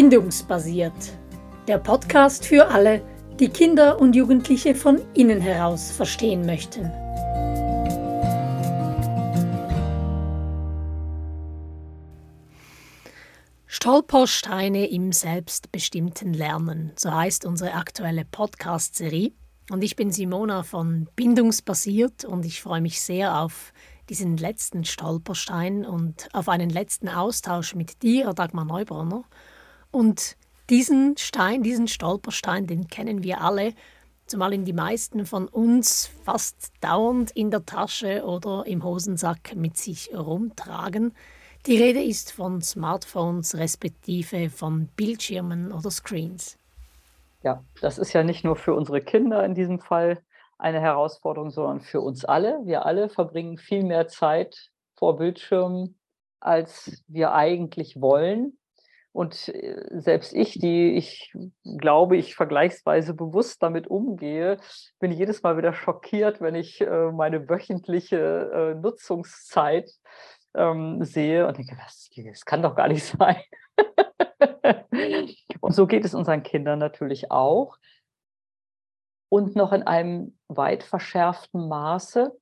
Bindungsbasiert. 0.00 1.18
Der 1.66 1.78
Podcast 1.78 2.46
für 2.46 2.68
alle, 2.68 3.02
die 3.40 3.48
Kinder 3.48 4.00
und 4.00 4.14
Jugendliche 4.14 4.76
von 4.76 5.02
innen 5.14 5.40
heraus 5.40 5.90
verstehen 5.90 6.46
möchten. 6.46 6.84
Stolpersteine 13.66 14.88
im 14.88 15.10
selbstbestimmten 15.10 16.32
Lernen, 16.32 16.92
so 16.94 17.12
heißt 17.12 17.44
unsere 17.44 17.74
aktuelle 17.74 18.24
Podcast-Serie. 18.24 19.32
Und 19.68 19.82
ich 19.82 19.96
bin 19.96 20.12
Simona 20.12 20.62
von 20.62 21.08
Bindungsbasiert 21.16 22.24
und 22.24 22.46
ich 22.46 22.62
freue 22.62 22.80
mich 22.80 23.00
sehr 23.00 23.40
auf 23.40 23.72
diesen 24.10 24.36
letzten 24.36 24.84
Stolperstein 24.84 25.84
und 25.84 26.28
auf 26.32 26.48
einen 26.48 26.70
letzten 26.70 27.08
Austausch 27.08 27.74
mit 27.74 28.04
dir, 28.04 28.32
Dagmar 28.32 28.64
Neubronner. 28.64 29.24
Und 29.90 30.36
diesen 30.70 31.16
Stein, 31.16 31.62
diesen 31.62 31.88
Stolperstein, 31.88 32.66
den 32.66 32.88
kennen 32.88 33.22
wir 33.22 33.40
alle, 33.40 33.72
zumal 34.26 34.52
ihn 34.52 34.64
die 34.64 34.72
meisten 34.72 35.24
von 35.24 35.48
uns 35.48 36.10
fast 36.24 36.72
dauernd 36.80 37.30
in 37.30 37.50
der 37.50 37.64
Tasche 37.64 38.24
oder 38.24 38.64
im 38.66 38.84
Hosensack 38.84 39.56
mit 39.56 39.76
sich 39.76 40.10
rumtragen. 40.14 41.14
Die 41.66 41.76
Rede 41.76 42.02
ist 42.02 42.32
von 42.32 42.60
Smartphones 42.60 43.56
respektive 43.56 44.50
von 44.50 44.88
Bildschirmen 44.96 45.72
oder 45.72 45.90
Screens. 45.90 46.58
Ja, 47.42 47.64
das 47.80 47.98
ist 47.98 48.12
ja 48.12 48.22
nicht 48.22 48.44
nur 48.44 48.56
für 48.56 48.74
unsere 48.74 49.00
Kinder 49.00 49.44
in 49.44 49.54
diesem 49.54 49.78
Fall 49.78 50.22
eine 50.58 50.80
Herausforderung, 50.80 51.50
sondern 51.50 51.80
für 51.80 52.00
uns 52.00 52.24
alle. 52.24 52.60
Wir 52.64 52.84
alle 52.84 53.08
verbringen 53.08 53.58
viel 53.58 53.84
mehr 53.84 54.08
Zeit 54.08 54.70
vor 54.96 55.16
Bildschirmen, 55.16 55.98
als 56.40 57.02
wir 57.06 57.32
eigentlich 57.32 58.00
wollen. 58.00 58.57
Und 59.18 59.48
äh, 59.48 59.84
selbst 59.90 60.32
ich, 60.32 60.60
die 60.60 60.92
ich 60.92 61.34
glaube, 61.64 62.16
ich 62.16 62.36
vergleichsweise 62.36 63.14
bewusst 63.14 63.60
damit 63.60 63.88
umgehe, 63.88 64.58
bin 65.00 65.10
jedes 65.10 65.42
Mal 65.42 65.56
wieder 65.56 65.72
schockiert, 65.72 66.40
wenn 66.40 66.54
ich 66.54 66.80
äh, 66.80 67.10
meine 67.10 67.48
wöchentliche 67.48 68.16
äh, 68.16 68.74
Nutzungszeit 68.80 69.90
ähm, 70.54 71.02
sehe 71.02 71.48
und 71.48 71.58
denke, 71.58 71.76
das, 71.76 72.08
das 72.14 72.44
kann 72.44 72.62
doch 72.62 72.76
gar 72.76 72.86
nicht 72.86 73.04
sein. 73.18 73.42
und 75.62 75.74
so 75.74 75.88
geht 75.88 76.04
es 76.04 76.14
unseren 76.14 76.44
Kindern 76.44 76.78
natürlich 76.78 77.32
auch 77.32 77.76
und 79.30 79.56
noch 79.56 79.72
in 79.72 79.82
einem 79.82 80.38
weit 80.46 80.84
verschärften 80.84 81.66
Maße, 81.66 82.38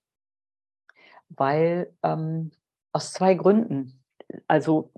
weil 1.30 1.90
ähm, 2.02 2.50
aus 2.92 3.14
zwei 3.14 3.32
Gründen. 3.32 4.04
Also 4.46 4.92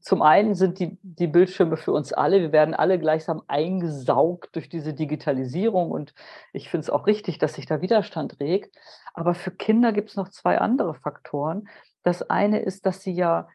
zum 0.00 0.22
einen 0.22 0.54
sind 0.54 0.80
die, 0.80 0.98
die 1.02 1.28
Bildschirme 1.28 1.76
für 1.76 1.92
uns 1.92 2.12
alle, 2.12 2.40
wir 2.40 2.52
werden 2.52 2.74
alle 2.74 2.98
gleichsam 2.98 3.42
eingesaugt 3.46 4.56
durch 4.56 4.68
diese 4.68 4.92
Digitalisierung 4.92 5.90
und 5.90 6.14
ich 6.52 6.68
finde 6.68 6.82
es 6.82 6.90
auch 6.90 7.06
richtig, 7.06 7.38
dass 7.38 7.54
sich 7.54 7.66
da 7.66 7.80
Widerstand 7.80 8.40
regt. 8.40 8.74
Aber 9.14 9.34
für 9.34 9.52
Kinder 9.52 9.92
gibt 9.92 10.10
es 10.10 10.16
noch 10.16 10.30
zwei 10.30 10.58
andere 10.58 10.94
Faktoren. 10.94 11.68
Das 12.02 12.28
eine 12.28 12.60
ist, 12.60 12.86
dass 12.86 13.02
sie 13.02 13.12
ja 13.12 13.48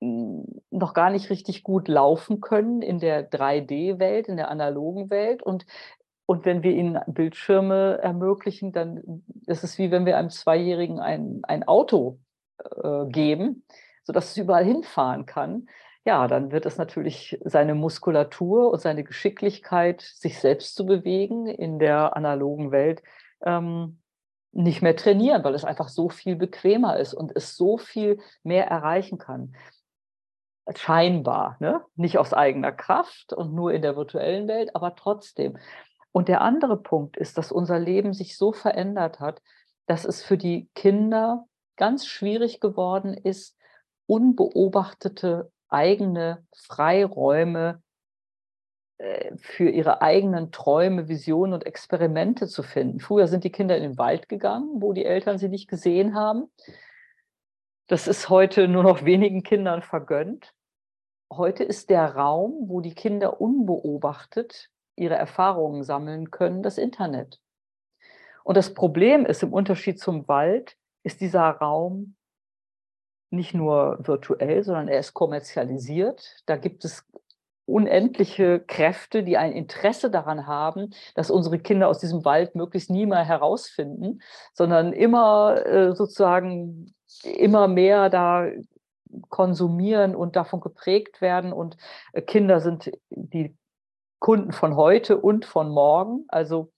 hm, 0.00 0.62
noch 0.70 0.94
gar 0.94 1.10
nicht 1.10 1.30
richtig 1.30 1.62
gut 1.62 1.86
laufen 1.88 2.40
können 2.40 2.82
in 2.82 2.98
der 2.98 3.30
3D-Welt, 3.30 4.28
in 4.28 4.36
der 4.36 4.50
analogen 4.50 5.10
Welt. 5.10 5.42
Und 5.42 5.66
und 6.30 6.44
wenn 6.44 6.62
wir 6.62 6.72
ihnen 6.72 7.00
Bildschirme 7.06 8.00
ermöglichen, 8.02 8.70
dann 8.72 9.24
ist 9.46 9.64
es 9.64 9.78
wie 9.78 9.90
wenn 9.90 10.04
wir 10.04 10.18
einem 10.18 10.28
Zweijährigen 10.28 11.00
ein, 11.00 11.40
ein 11.44 11.66
Auto 11.66 12.18
äh, 12.58 13.06
geben, 13.06 13.64
sodass 14.08 14.30
es 14.30 14.38
überall 14.38 14.64
hinfahren 14.64 15.26
kann. 15.26 15.68
Ja, 16.06 16.28
dann 16.28 16.50
wird 16.50 16.64
es 16.64 16.78
natürlich 16.78 17.38
seine 17.44 17.74
Muskulatur 17.74 18.70
und 18.70 18.80
seine 18.80 19.04
Geschicklichkeit, 19.04 20.00
sich 20.00 20.38
selbst 20.38 20.74
zu 20.76 20.86
bewegen 20.86 21.46
in 21.46 21.78
der 21.78 22.16
analogen 22.16 22.72
Welt, 22.72 23.02
ähm, 23.42 24.00
nicht 24.52 24.80
mehr 24.80 24.96
trainieren, 24.96 25.44
weil 25.44 25.54
es 25.54 25.66
einfach 25.66 25.88
so 25.88 26.08
viel 26.08 26.36
bequemer 26.36 26.96
ist 26.96 27.12
und 27.12 27.36
es 27.36 27.54
so 27.54 27.76
viel 27.76 28.18
mehr 28.42 28.66
erreichen 28.66 29.18
kann. 29.18 29.54
Scheinbar, 30.74 31.58
ne? 31.60 31.84
nicht 31.94 32.16
aus 32.16 32.32
eigener 32.32 32.72
Kraft 32.72 33.34
und 33.34 33.52
nur 33.52 33.74
in 33.74 33.82
der 33.82 33.94
virtuellen 33.94 34.48
Welt, 34.48 34.74
aber 34.74 34.96
trotzdem. 34.96 35.58
Und 36.12 36.28
der 36.28 36.40
andere 36.40 36.78
Punkt 36.78 37.18
ist, 37.18 37.36
dass 37.36 37.52
unser 37.52 37.78
Leben 37.78 38.14
sich 38.14 38.38
so 38.38 38.52
verändert 38.54 39.20
hat, 39.20 39.42
dass 39.84 40.06
es 40.06 40.22
für 40.22 40.38
die 40.38 40.70
Kinder 40.74 41.44
ganz 41.76 42.06
schwierig 42.06 42.58
geworden 42.60 43.12
ist, 43.12 43.57
unbeobachtete 44.08 45.52
eigene 45.68 46.44
Freiräume 46.52 47.82
äh, 48.96 49.36
für 49.36 49.68
ihre 49.68 50.02
eigenen 50.02 50.50
Träume, 50.50 51.08
Visionen 51.08 51.52
und 51.52 51.66
Experimente 51.66 52.48
zu 52.48 52.62
finden. 52.62 53.00
Früher 53.00 53.28
sind 53.28 53.44
die 53.44 53.52
Kinder 53.52 53.76
in 53.76 53.82
den 53.82 53.98
Wald 53.98 54.28
gegangen, 54.28 54.80
wo 54.82 54.92
die 54.92 55.04
Eltern 55.04 55.38
sie 55.38 55.48
nicht 55.48 55.68
gesehen 55.68 56.14
haben. 56.14 56.50
Das 57.86 58.08
ist 58.08 58.28
heute 58.28 58.66
nur 58.66 58.82
noch 58.82 59.04
wenigen 59.04 59.42
Kindern 59.42 59.82
vergönnt. 59.82 60.52
Heute 61.30 61.62
ist 61.62 61.90
der 61.90 62.16
Raum, 62.16 62.68
wo 62.68 62.80
die 62.80 62.94
Kinder 62.94 63.40
unbeobachtet 63.40 64.70
ihre 64.96 65.14
Erfahrungen 65.14 65.84
sammeln 65.84 66.30
können, 66.30 66.62
das 66.62 66.78
Internet. 66.78 67.40
Und 68.42 68.56
das 68.56 68.72
Problem 68.72 69.26
ist, 69.26 69.42
im 69.42 69.52
Unterschied 69.52 70.00
zum 70.00 70.26
Wald, 70.26 70.76
ist 71.02 71.20
dieser 71.20 71.42
Raum 71.42 72.16
nicht 73.30 73.54
nur 73.54 73.98
virtuell, 74.00 74.62
sondern 74.62 74.88
er 74.88 75.00
ist 75.00 75.14
kommerzialisiert. 75.14 76.42
Da 76.46 76.56
gibt 76.56 76.84
es 76.84 77.04
unendliche 77.66 78.60
Kräfte, 78.60 79.22
die 79.22 79.36
ein 79.36 79.52
Interesse 79.52 80.10
daran 80.10 80.46
haben, 80.46 80.94
dass 81.14 81.30
unsere 81.30 81.58
Kinder 81.58 81.88
aus 81.88 81.98
diesem 81.98 82.24
Wald 82.24 82.54
möglichst 82.54 82.90
nie 82.90 83.04
mehr 83.04 83.24
herausfinden, 83.24 84.22
sondern 84.54 84.94
immer 84.94 85.66
äh, 85.66 85.94
sozusagen 85.94 86.94
immer 87.22 87.68
mehr 87.68 88.08
da 88.08 88.48
konsumieren 89.28 90.14
und 90.14 90.36
davon 90.36 90.60
geprägt 90.60 91.20
werden. 91.20 91.52
Und 91.52 91.76
äh, 92.12 92.22
Kinder 92.22 92.60
sind 92.60 92.90
die 93.10 93.54
Kunden 94.18 94.52
von 94.52 94.74
heute 94.74 95.18
und 95.18 95.44
von 95.44 95.68
morgen. 95.68 96.24
Also 96.28 96.72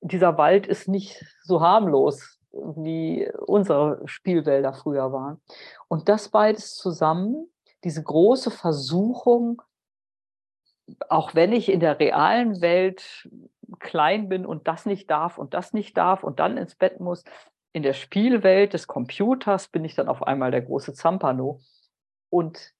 dieser 0.00 0.38
Wald 0.38 0.66
ist 0.68 0.86
nicht 0.86 1.24
so 1.42 1.60
harmlos, 1.60 2.37
wie 2.52 3.30
unsere 3.46 4.02
Spielwälder 4.06 4.72
früher 4.72 5.12
waren. 5.12 5.40
Und 5.88 6.08
das 6.08 6.28
beides 6.28 6.74
zusammen, 6.74 7.50
diese 7.84 8.02
große 8.02 8.50
Versuchung, 8.50 9.62
auch 11.08 11.34
wenn 11.34 11.52
ich 11.52 11.70
in 11.70 11.80
der 11.80 12.00
realen 12.00 12.60
Welt 12.60 13.28
klein 13.78 14.28
bin 14.28 14.46
und 14.46 14.66
das 14.66 14.86
nicht 14.86 15.10
darf 15.10 15.38
und 15.38 15.54
das 15.54 15.72
nicht 15.72 15.96
darf 15.96 16.24
und 16.24 16.40
dann 16.40 16.56
ins 16.56 16.74
Bett 16.74 17.00
muss, 17.00 17.24
in 17.72 17.82
der 17.82 17.92
Spielwelt 17.92 18.72
des 18.72 18.86
Computers 18.86 19.68
bin 19.68 19.84
ich 19.84 19.94
dann 19.94 20.08
auf 20.08 20.22
einmal 20.22 20.50
der 20.50 20.62
große 20.62 20.94
Zampano. 20.94 21.60
Und 22.30 22.74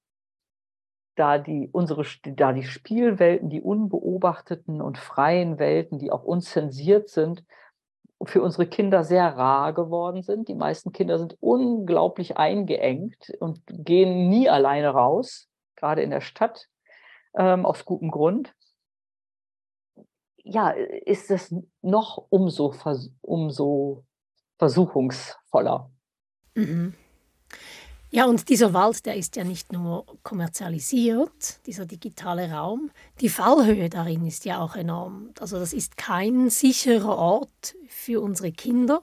da 1.14 1.38
die, 1.38 1.68
unsere, 1.72 2.04
da 2.24 2.52
die 2.52 2.64
Spielwelten, 2.64 3.50
die 3.50 3.60
unbeobachteten 3.60 4.80
und 4.80 4.98
freien 4.98 5.58
Welten, 5.58 5.98
die 5.98 6.10
auch 6.10 6.24
unzensiert 6.24 7.08
sind, 7.08 7.44
für 8.24 8.42
unsere 8.42 8.66
Kinder 8.66 9.04
sehr 9.04 9.36
rar 9.36 9.72
geworden 9.72 10.22
sind. 10.22 10.48
Die 10.48 10.54
meisten 10.54 10.92
Kinder 10.92 11.18
sind 11.18 11.36
unglaublich 11.40 12.36
eingeengt 12.36 13.32
und 13.40 13.60
gehen 13.68 14.28
nie 14.28 14.48
alleine 14.48 14.88
raus, 14.88 15.48
gerade 15.76 16.02
in 16.02 16.10
der 16.10 16.20
Stadt, 16.20 16.68
ähm, 17.36 17.64
aus 17.64 17.84
gutem 17.84 18.10
Grund. 18.10 18.54
Ja, 20.36 20.70
ist 20.70 21.30
es 21.30 21.54
noch 21.82 22.26
umso, 22.30 22.74
umso 23.20 24.04
versuchungsvoller. 24.58 25.90
Mhm. 26.54 26.94
Ja, 28.10 28.24
und 28.24 28.48
dieser 28.48 28.72
Wald, 28.72 29.04
der 29.04 29.16
ist 29.16 29.36
ja 29.36 29.44
nicht 29.44 29.70
nur 29.70 30.06
kommerzialisiert, 30.22 31.60
dieser 31.66 31.84
digitale 31.84 32.50
Raum, 32.50 32.90
die 33.20 33.28
Fallhöhe 33.28 33.90
darin 33.90 34.26
ist 34.26 34.46
ja 34.46 34.60
auch 34.60 34.76
enorm. 34.76 35.30
Also 35.38 35.58
das 35.58 35.74
ist 35.74 35.98
kein 35.98 36.48
sicherer 36.48 37.18
Ort 37.18 37.74
für 37.86 38.22
unsere 38.22 38.50
Kinder. 38.50 39.02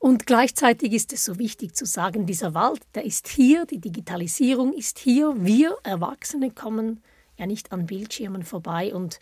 Und 0.00 0.26
gleichzeitig 0.26 0.92
ist 0.94 1.12
es 1.12 1.24
so 1.24 1.38
wichtig 1.38 1.76
zu 1.76 1.84
sagen, 1.84 2.26
dieser 2.26 2.54
Wald, 2.54 2.80
der 2.96 3.04
ist 3.04 3.28
hier, 3.28 3.66
die 3.66 3.80
Digitalisierung 3.80 4.72
ist 4.72 4.98
hier, 4.98 5.34
wir 5.36 5.76
Erwachsene 5.84 6.50
kommen 6.50 7.00
ja 7.36 7.46
nicht 7.46 7.70
an 7.70 7.86
Bildschirmen 7.86 8.42
vorbei 8.42 8.94
und 8.94 9.20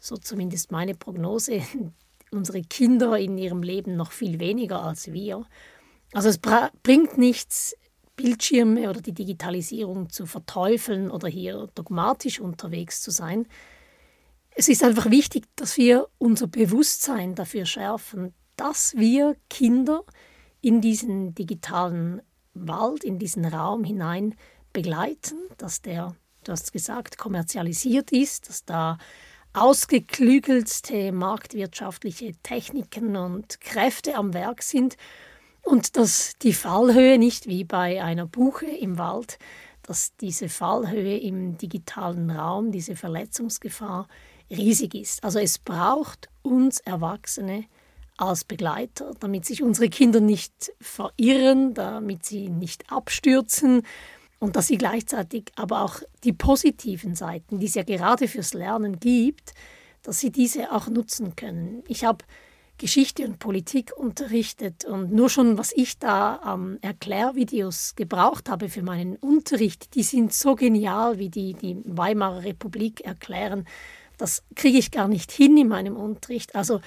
so 0.00 0.16
zumindest 0.16 0.72
meine 0.72 0.94
Prognose, 0.96 1.62
unsere 2.32 2.62
Kinder 2.62 3.16
in 3.18 3.38
ihrem 3.38 3.62
Leben 3.62 3.96
noch 3.96 4.10
viel 4.10 4.40
weniger 4.40 4.82
als 4.82 5.12
wir. 5.12 5.46
Also 6.12 6.28
es 6.28 6.38
bringt 6.38 7.18
nichts, 7.18 7.76
Bildschirme 8.22 8.88
oder 8.88 9.00
die 9.00 9.12
Digitalisierung 9.12 10.08
zu 10.08 10.26
verteufeln 10.26 11.10
oder 11.10 11.26
hier 11.26 11.68
dogmatisch 11.74 12.38
unterwegs 12.38 13.02
zu 13.02 13.10
sein. 13.10 13.46
Es 14.54 14.68
ist 14.68 14.84
einfach 14.84 15.10
wichtig, 15.10 15.46
dass 15.56 15.76
wir 15.76 16.06
unser 16.18 16.46
Bewusstsein 16.46 17.34
dafür 17.34 17.66
schärfen, 17.66 18.32
dass 18.56 18.94
wir 18.94 19.34
Kinder 19.50 20.04
in 20.60 20.80
diesen 20.80 21.34
digitalen 21.34 22.22
Wald, 22.54 23.02
in 23.02 23.18
diesen 23.18 23.44
Raum 23.44 23.82
hinein 23.82 24.36
begleiten, 24.72 25.38
dass 25.58 25.82
der 25.82 26.14
du 26.44 26.52
hast 26.52 26.72
gesagt, 26.72 27.18
kommerzialisiert 27.18 28.12
ist, 28.12 28.48
dass 28.48 28.64
da 28.64 28.98
ausgeklügelste 29.52 31.10
marktwirtschaftliche 31.10 32.32
Techniken 32.42 33.16
und 33.16 33.60
Kräfte 33.60 34.14
am 34.14 34.32
Werk 34.32 34.62
sind 34.62 34.96
und 35.62 35.96
dass 35.96 36.34
die 36.42 36.52
Fallhöhe 36.52 37.18
nicht 37.18 37.46
wie 37.46 37.64
bei 37.64 38.02
einer 38.02 38.26
Buche 38.26 38.66
im 38.66 38.98
Wald, 38.98 39.38
dass 39.82 40.14
diese 40.16 40.48
Fallhöhe 40.48 41.18
im 41.18 41.58
digitalen 41.58 42.30
Raum, 42.30 42.70
diese 42.70 42.96
Verletzungsgefahr 42.96 44.08
riesig 44.50 44.94
ist. 44.94 45.24
Also 45.24 45.38
es 45.38 45.58
braucht 45.58 46.28
uns 46.42 46.80
Erwachsene 46.80 47.64
als 48.16 48.44
Begleiter, 48.44 49.12
damit 49.20 49.46
sich 49.46 49.62
unsere 49.62 49.88
Kinder 49.88 50.20
nicht 50.20 50.72
verirren, 50.80 51.74
damit 51.74 52.24
sie 52.24 52.48
nicht 52.48 52.90
abstürzen 52.92 53.82
und 54.38 54.56
dass 54.56 54.66
sie 54.66 54.78
gleichzeitig 54.78 55.50
aber 55.56 55.82
auch 55.82 56.00
die 56.24 56.32
positiven 56.32 57.14
Seiten, 57.14 57.58
die 57.58 57.66
es 57.66 57.74
ja 57.74 57.82
gerade 57.82 58.28
fürs 58.28 58.54
Lernen 58.54 59.00
gibt, 59.00 59.54
dass 60.02 60.20
sie 60.20 60.30
diese 60.30 60.72
auch 60.72 60.88
nutzen 60.88 61.36
können. 61.36 61.82
Ich 61.88 62.04
habe 62.04 62.24
Geschichte 62.82 63.24
und 63.24 63.38
Politik 63.38 63.92
unterrichtet 63.96 64.84
und 64.84 65.12
nur 65.12 65.30
schon, 65.30 65.56
was 65.56 65.70
ich 65.70 66.00
da 66.00 66.40
am 66.42 66.72
ähm, 66.72 66.78
Erklärvideos 66.80 67.94
gebraucht 67.94 68.50
habe 68.50 68.68
für 68.68 68.82
meinen 68.82 69.14
Unterricht, 69.14 69.94
die 69.94 70.02
sind 70.02 70.32
so 70.32 70.56
genial, 70.56 71.16
wie 71.20 71.30
die 71.30 71.54
die 71.54 71.80
Weimarer 71.84 72.42
Republik 72.42 73.02
erklären. 73.02 73.68
Das 74.18 74.42
kriege 74.56 74.78
ich 74.78 74.90
gar 74.90 75.06
nicht 75.06 75.30
hin 75.30 75.56
in 75.56 75.68
meinem 75.68 75.94
Unterricht. 75.94 76.56
Also 76.56 76.80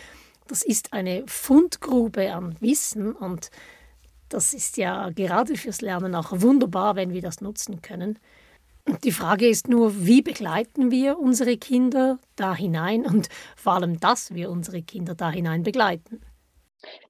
das 0.49 0.63
ist 0.63 0.91
eine 0.91 1.23
Fundgrube 1.27 2.33
an 2.33 2.57
Wissen 2.59 3.13
und 3.13 3.49
das 4.27 4.53
ist 4.53 4.75
ja 4.75 5.11
gerade 5.11 5.55
fürs 5.55 5.79
Lernen 5.79 6.13
auch 6.13 6.33
wunderbar, 6.41 6.97
wenn 6.97 7.13
wir 7.13 7.21
das 7.21 7.39
nutzen 7.39 7.81
können. 7.81 8.19
Die 9.03 9.11
Frage 9.11 9.47
ist 9.47 9.67
nur, 9.67 10.05
wie 10.05 10.21
begleiten 10.21 10.91
wir 10.91 11.19
unsere 11.19 11.57
Kinder 11.57 12.19
da 12.35 12.55
hinein 12.55 13.05
und 13.05 13.29
vor 13.55 13.73
allem, 13.73 13.99
dass 13.99 14.33
wir 14.33 14.51
unsere 14.51 14.83
Kinder 14.83 15.15
da 15.15 15.31
hinein 15.31 15.63
begleiten. 15.63 16.21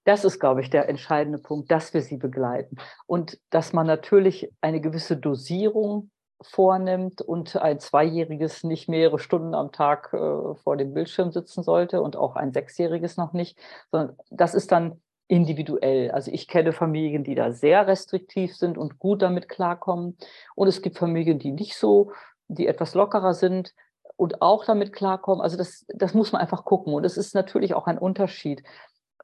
Das 0.06 0.24
ist, 0.24 0.39
glaube 0.39 0.62
ich, 0.62 0.69
der 0.69 0.88
entscheidende 0.88 1.38
Punkt, 1.38 1.69
dass 1.69 1.94
wir 1.94 2.01
sie 2.01 2.16
begleiten 2.16 2.77
und 3.07 3.39
dass 3.50 3.74
man 3.74 3.88
natürlich 3.88 4.50
eine 4.62 4.80
gewisse 4.80 5.18
Dosierung 5.18 6.12
vornimmt 6.42 7.22
und 7.22 7.56
ein 7.57 7.80
Zweijähriges 7.80 8.63
nicht 8.63 8.88
mehrere 8.88 9.19
Stunden 9.19 9.54
am 9.54 9.72
Tag 9.72 10.13
äh, 10.13 10.56
vor 10.56 10.77
dem 10.77 10.94
Bildschirm 10.94 11.31
sitzen 11.31 11.63
sollte 11.63 12.01
und 12.01 12.16
auch 12.16 12.36
ein 12.36 12.51
Sechsjähriges 12.51 13.18
noch 13.18 13.33
nicht, 13.33 13.57
sondern 13.92 14.18
das 14.30 14.54
ist 14.54 14.72
dann 14.72 15.01
individuell. 15.27 16.12
Also 16.12 16.31
ich 16.31 16.48
kenne 16.48 16.72
Familien, 16.72 17.24
die 17.24 17.36
da 17.36 17.51
sehr 17.51 17.88
restriktiv 17.88 18.56
sind 18.56 18.77
und 18.77 19.00
gut 19.00 19.22
damit 19.22 19.50
klarkommen. 19.50 20.18
Und 20.56 20.68
es 20.68 20.81
gibt 20.81 20.98
Familien, 20.98 21.39
die 21.39 21.51
nicht 21.51 21.75
so, 21.75 22.12
die 22.48 22.68
etwas 22.68 22.94
lockerer 22.94 23.33
sind 23.33 23.74
und 24.18 24.42
auch 24.42 24.66
damit 24.66 24.94
klarkommen. 24.94 25.42
Also 25.42 25.57
das, 25.57 25.86
das 25.89 26.13
muss 26.13 26.31
man 26.31 26.42
einfach 26.42 26.63
gucken. 26.63 26.94
Und 26.94 27.06
es 27.06 27.18
ist 27.18 27.33
natürlich 27.33 27.74
auch 27.74 27.88
ein 27.88 27.98
Unterschied, 27.98 28.63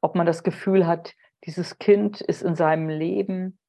ob 0.02 0.16
man 0.16 0.26
das 0.26 0.44
Gefühl 0.44 0.88
hat, 0.88 1.14
dieses 1.46 1.78
Kind 1.78 2.22
ist 2.22 2.42
in 2.42 2.56
seinem 2.56 2.90
Leben 2.90 3.60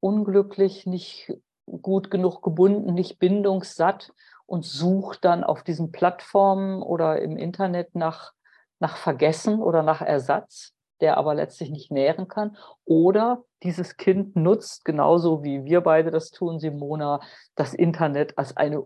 unglücklich, 0.00 0.86
nicht 0.86 1.32
gut 1.66 2.10
genug 2.10 2.42
gebunden, 2.42 2.94
nicht 2.94 3.18
bindungssatt 3.18 4.12
und 4.46 4.64
sucht 4.64 5.24
dann 5.24 5.44
auf 5.44 5.62
diesen 5.62 5.92
Plattformen 5.92 6.82
oder 6.82 7.20
im 7.22 7.36
Internet 7.36 7.94
nach, 7.94 8.32
nach 8.78 8.96
Vergessen 8.96 9.62
oder 9.62 9.82
nach 9.82 10.02
Ersatz 10.02 10.73
der 11.00 11.16
aber 11.16 11.34
letztlich 11.34 11.70
nicht 11.70 11.90
nähren 11.90 12.28
kann. 12.28 12.56
Oder 12.84 13.42
dieses 13.62 13.96
Kind 13.96 14.36
nutzt, 14.36 14.84
genauso 14.84 15.42
wie 15.42 15.64
wir 15.64 15.80
beide 15.80 16.10
das 16.10 16.30
tun, 16.30 16.58
Simona, 16.58 17.20
das 17.54 17.74
Internet 17.74 18.38
als 18.38 18.56
eine 18.56 18.84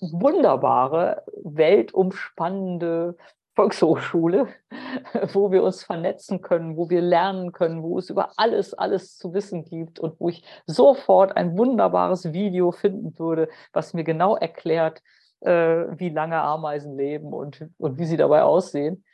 wunderbare, 0.00 1.22
weltumspannende 1.42 3.16
Volkshochschule, 3.54 4.48
wo 5.32 5.50
wir 5.50 5.62
uns 5.62 5.82
vernetzen 5.82 6.42
können, 6.42 6.76
wo 6.76 6.90
wir 6.90 7.00
lernen 7.00 7.52
können, 7.52 7.82
wo 7.82 7.98
es 7.98 8.10
über 8.10 8.32
alles, 8.36 8.74
alles 8.74 9.16
zu 9.16 9.32
wissen 9.32 9.64
gibt 9.64 9.98
und 9.98 10.20
wo 10.20 10.28
ich 10.28 10.44
sofort 10.66 11.36
ein 11.36 11.56
wunderbares 11.56 12.32
Video 12.34 12.70
finden 12.70 13.18
würde, 13.18 13.48
was 13.72 13.94
mir 13.94 14.04
genau 14.04 14.36
erklärt, 14.36 15.02
äh, 15.40 15.86
wie 15.98 16.10
lange 16.10 16.40
Ameisen 16.40 16.96
leben 16.96 17.32
und, 17.32 17.66
und 17.78 17.98
wie 17.98 18.04
sie 18.04 18.18
dabei 18.18 18.42
aussehen 18.42 19.04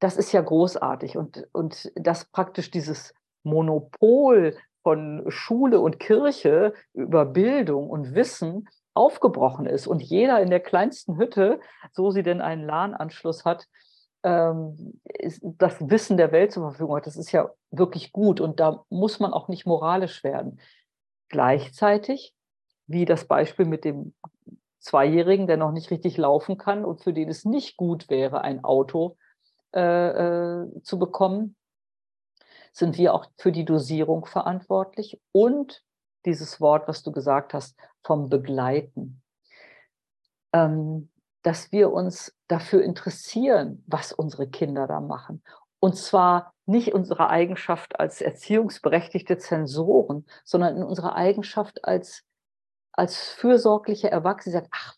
das 0.00 0.16
ist 0.16 0.32
ja 0.32 0.40
großartig. 0.40 1.16
Und, 1.16 1.46
und 1.52 1.92
dass 1.94 2.24
praktisch 2.24 2.70
dieses 2.70 3.14
Monopol 3.44 4.56
von 4.82 5.24
Schule 5.28 5.80
und 5.80 6.00
Kirche 6.00 6.74
über 6.94 7.26
Bildung 7.26 7.88
und 7.88 8.14
Wissen 8.14 8.68
aufgebrochen 8.94 9.66
ist 9.66 9.86
und 9.86 10.02
jeder 10.02 10.40
in 10.40 10.50
der 10.50 10.60
kleinsten 10.60 11.16
Hütte, 11.16 11.60
so 11.92 12.10
sie 12.10 12.22
denn 12.22 12.40
einen 12.40 12.64
LAN-Anschluss 12.64 13.44
hat, 13.44 13.66
ähm, 14.22 15.00
das 15.42 15.76
Wissen 15.88 16.16
der 16.16 16.32
Welt 16.32 16.52
zur 16.52 16.70
Verfügung 16.70 16.96
hat, 16.96 17.06
das 17.06 17.16
ist 17.16 17.32
ja 17.32 17.50
wirklich 17.70 18.12
gut 18.12 18.40
und 18.40 18.58
da 18.58 18.84
muss 18.88 19.20
man 19.20 19.32
auch 19.32 19.48
nicht 19.48 19.66
moralisch 19.66 20.24
werden. 20.24 20.60
Gleichzeitig, 21.28 22.34
wie 22.86 23.04
das 23.04 23.26
Beispiel 23.26 23.66
mit 23.66 23.84
dem 23.84 24.14
Zweijährigen, 24.80 25.46
der 25.46 25.58
noch 25.58 25.72
nicht 25.72 25.90
richtig 25.90 26.16
laufen 26.16 26.58
kann 26.58 26.84
und 26.84 27.02
für 27.02 27.12
den 27.12 27.28
es 27.28 27.44
nicht 27.44 27.76
gut 27.76 28.08
wäre, 28.08 28.40
ein 28.40 28.64
Auto 28.64 29.16
äh, 29.74 30.60
äh, 30.60 30.82
zu 30.82 30.98
bekommen, 30.98 31.56
sind 32.72 32.98
wir 32.98 33.14
auch 33.14 33.26
für 33.36 33.52
die 33.52 33.64
Dosierung 33.64 34.26
verantwortlich 34.26 35.20
und 35.32 35.82
dieses 36.24 36.60
Wort, 36.60 36.86
was 36.88 37.02
du 37.02 37.12
gesagt 37.12 37.54
hast, 37.54 37.76
vom 38.02 38.28
Begleiten. 38.28 39.22
Ähm, 40.52 41.10
dass 41.42 41.72
wir 41.72 41.92
uns 41.92 42.36
dafür 42.48 42.82
interessieren, 42.82 43.82
was 43.86 44.12
unsere 44.12 44.48
Kinder 44.48 44.86
da 44.86 45.00
machen. 45.00 45.42
Und 45.78 45.96
zwar 45.96 46.52
nicht 46.66 46.92
unsere 46.92 47.30
Eigenschaft 47.30 47.98
als 47.98 48.20
erziehungsberechtigte 48.20 49.38
Zensoren, 49.38 50.26
sondern 50.44 50.76
in 50.76 50.82
unserer 50.82 51.16
Eigenschaft 51.16 51.84
als, 51.84 52.22
als 52.92 53.16
fürsorgliche 53.16 54.10
Erwachsene. 54.10 54.52
Sagt, 54.52 54.68
ach, 54.70 54.96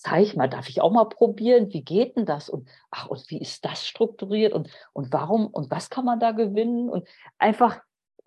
zeig 0.00 0.36
mal, 0.36 0.48
darf 0.48 0.68
ich 0.68 0.80
auch 0.80 0.92
mal 0.92 1.08
probieren? 1.08 1.72
Wie 1.72 1.82
geht 1.82 2.16
denn 2.16 2.26
das? 2.26 2.48
Und 2.48 2.68
ach, 2.90 3.08
und 3.08 3.28
wie 3.30 3.40
ist 3.40 3.64
das 3.64 3.86
strukturiert? 3.86 4.52
Und, 4.52 4.70
und 4.92 5.12
warum 5.12 5.46
und 5.48 5.70
was 5.70 5.90
kann 5.90 6.04
man 6.04 6.20
da 6.20 6.32
gewinnen? 6.32 6.88
Und 6.88 7.06
einfach, 7.38 7.80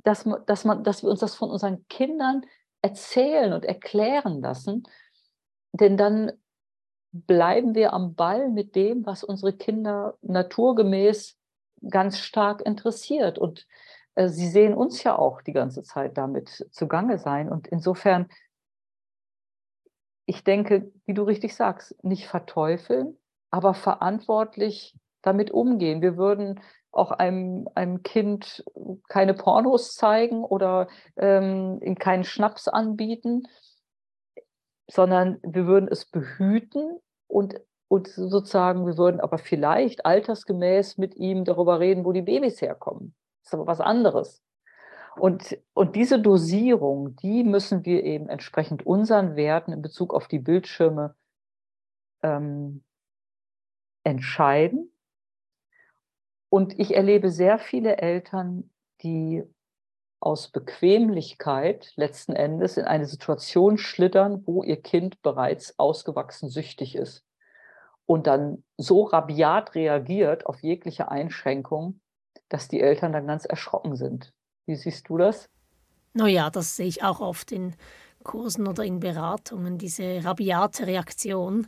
dass, 0.04 0.28
dass, 0.46 0.66
man, 0.66 0.84
dass 0.84 1.04
wir 1.04 1.10
uns 1.10 1.20
das 1.22 1.36
von 1.36 1.50
unseren 1.50 1.88
Kindern 1.88 2.42
erzählen 2.82 3.54
und 3.54 3.66
erklären 3.66 4.42
lassen. 4.42 4.84
Denn 5.72 5.98
dann 5.98 6.34
bleiben 7.12 7.76
wir 7.76 7.94
am 7.94 8.16
Ball 8.16 8.50
mit 8.50 8.76
dem, 8.76 9.06
was 9.06 9.24
unsere 9.24 9.54
Kinder 9.54 10.18
naturgemäß 10.22 11.38
ganz 11.90 12.20
stark 12.20 12.62
interessiert. 12.62 13.38
Und 13.38 13.68
äh, 14.16 14.28
sie 14.28 14.48
sehen 14.48 14.74
uns 14.74 15.04
ja 15.04 15.18
auch 15.18 15.42
die 15.42 15.54
ganze 15.54 15.84
Zeit 15.84 16.18
damit 16.18 16.68
zugange 16.72 17.18
sein. 17.18 17.50
Und 17.50 17.68
insofern 17.68 18.28
ich 20.26 20.44
denke, 20.44 20.92
wie 21.06 21.14
du 21.14 21.24
richtig 21.24 21.56
sagst, 21.56 21.96
nicht 22.04 22.28
verteufeln, 22.28 23.18
aber 23.50 23.74
verantwortlich 23.74 24.96
damit 25.22 25.52
umgehen. 25.52 26.02
Wir 26.02 26.18
würden 26.18 26.60
auch 26.92 27.12
einem, 27.12 27.68
einem 27.76 28.04
Kind 28.04 28.64
keine 29.08 29.34
Pornos 29.34 29.96
zeigen 29.96 30.44
oder 30.44 30.88
ähm, 31.16 31.80
ihm 31.82 31.96
keinen 31.96 32.24
Schnaps 32.24 32.68
anbieten, 32.68 33.44
sondern 34.90 35.40
wir 35.44 35.68
würden 35.68 35.88
es 35.90 36.06
behüten 36.06 37.00
und, 37.28 37.62
und 37.88 38.08
sozusagen, 38.08 38.86
wir 38.86 38.98
würden 38.98 39.22
aber 39.22 39.38
vielleicht 39.38 40.06
altersgemäß 40.06 40.98
mit 40.98 41.16
ihm 41.16 41.46
darüber 41.46 41.80
reden, 41.80 42.04
wo 42.04 42.12
die 42.12 42.22
Babys 42.22 42.62
herkommen. 42.62 43.16
Das 43.42 43.50
ist 43.50 43.54
aber 43.54 43.68
was 43.68 43.80
anderes. 43.80 44.42
Und, 45.18 45.58
und 45.74 45.96
diese 45.96 46.20
Dosierung, 46.20 47.16
die 47.18 47.44
müssen 47.44 47.86
wir 47.86 48.04
eben 48.04 48.30
entsprechend 48.30 48.86
unseren 48.86 49.36
Werten 49.36 49.74
in 49.74 49.82
Bezug 49.82 50.14
auf 50.14 50.28
die 50.28 50.40
Bildschirme 50.40 51.16
ähm, 52.24 52.84
entscheiden. 54.04 54.92
Und 56.50 56.80
ich 56.80 56.96
erlebe 56.96 57.30
sehr 57.30 57.60
viele 57.60 57.98
Eltern, 57.98 58.70
die 59.04 59.44
aus 60.20 60.50
Bequemlichkeit 60.50 61.92
letzten 61.96 62.34
Endes 62.34 62.78
in 62.78 62.86
eine 62.86 63.06
Situation 63.06 63.78
schlittern, 63.78 64.44
wo 64.46 64.64
ihr 64.64 64.82
Kind 64.82 65.22
bereits 65.22 65.78
ausgewachsen 65.80 66.50
süchtig 66.50 66.96
ist 66.96 67.26
und 68.06 68.28
dann 68.28 68.64
so 68.78 69.04
rabiat 69.04 69.74
reagiert 69.74 70.46
auf 70.46 70.62
jegliche 70.62 71.10
Einschränkung, 71.10 72.02
dass 72.50 72.68
die 72.68 72.82
Eltern 72.82 73.14
dann 73.14 73.26
ganz 73.26 73.46
erschrocken 73.46 73.96
sind. 73.96 74.34
Wie 74.66 74.76
siehst 74.76 75.10
du 75.10 75.18
das? 75.18 75.50
Naja, 76.14 76.50
das 76.50 76.76
sehe 76.76 76.88
ich 76.88 77.04
auch 77.04 77.20
oft 77.20 77.52
in 77.52 77.76
Kursen 78.24 78.68
oder 78.68 78.84
in 78.84 79.00
Beratungen, 79.00 79.78
diese 79.78 80.24
rabiate 80.24 80.86
Reaktion. 80.86 81.68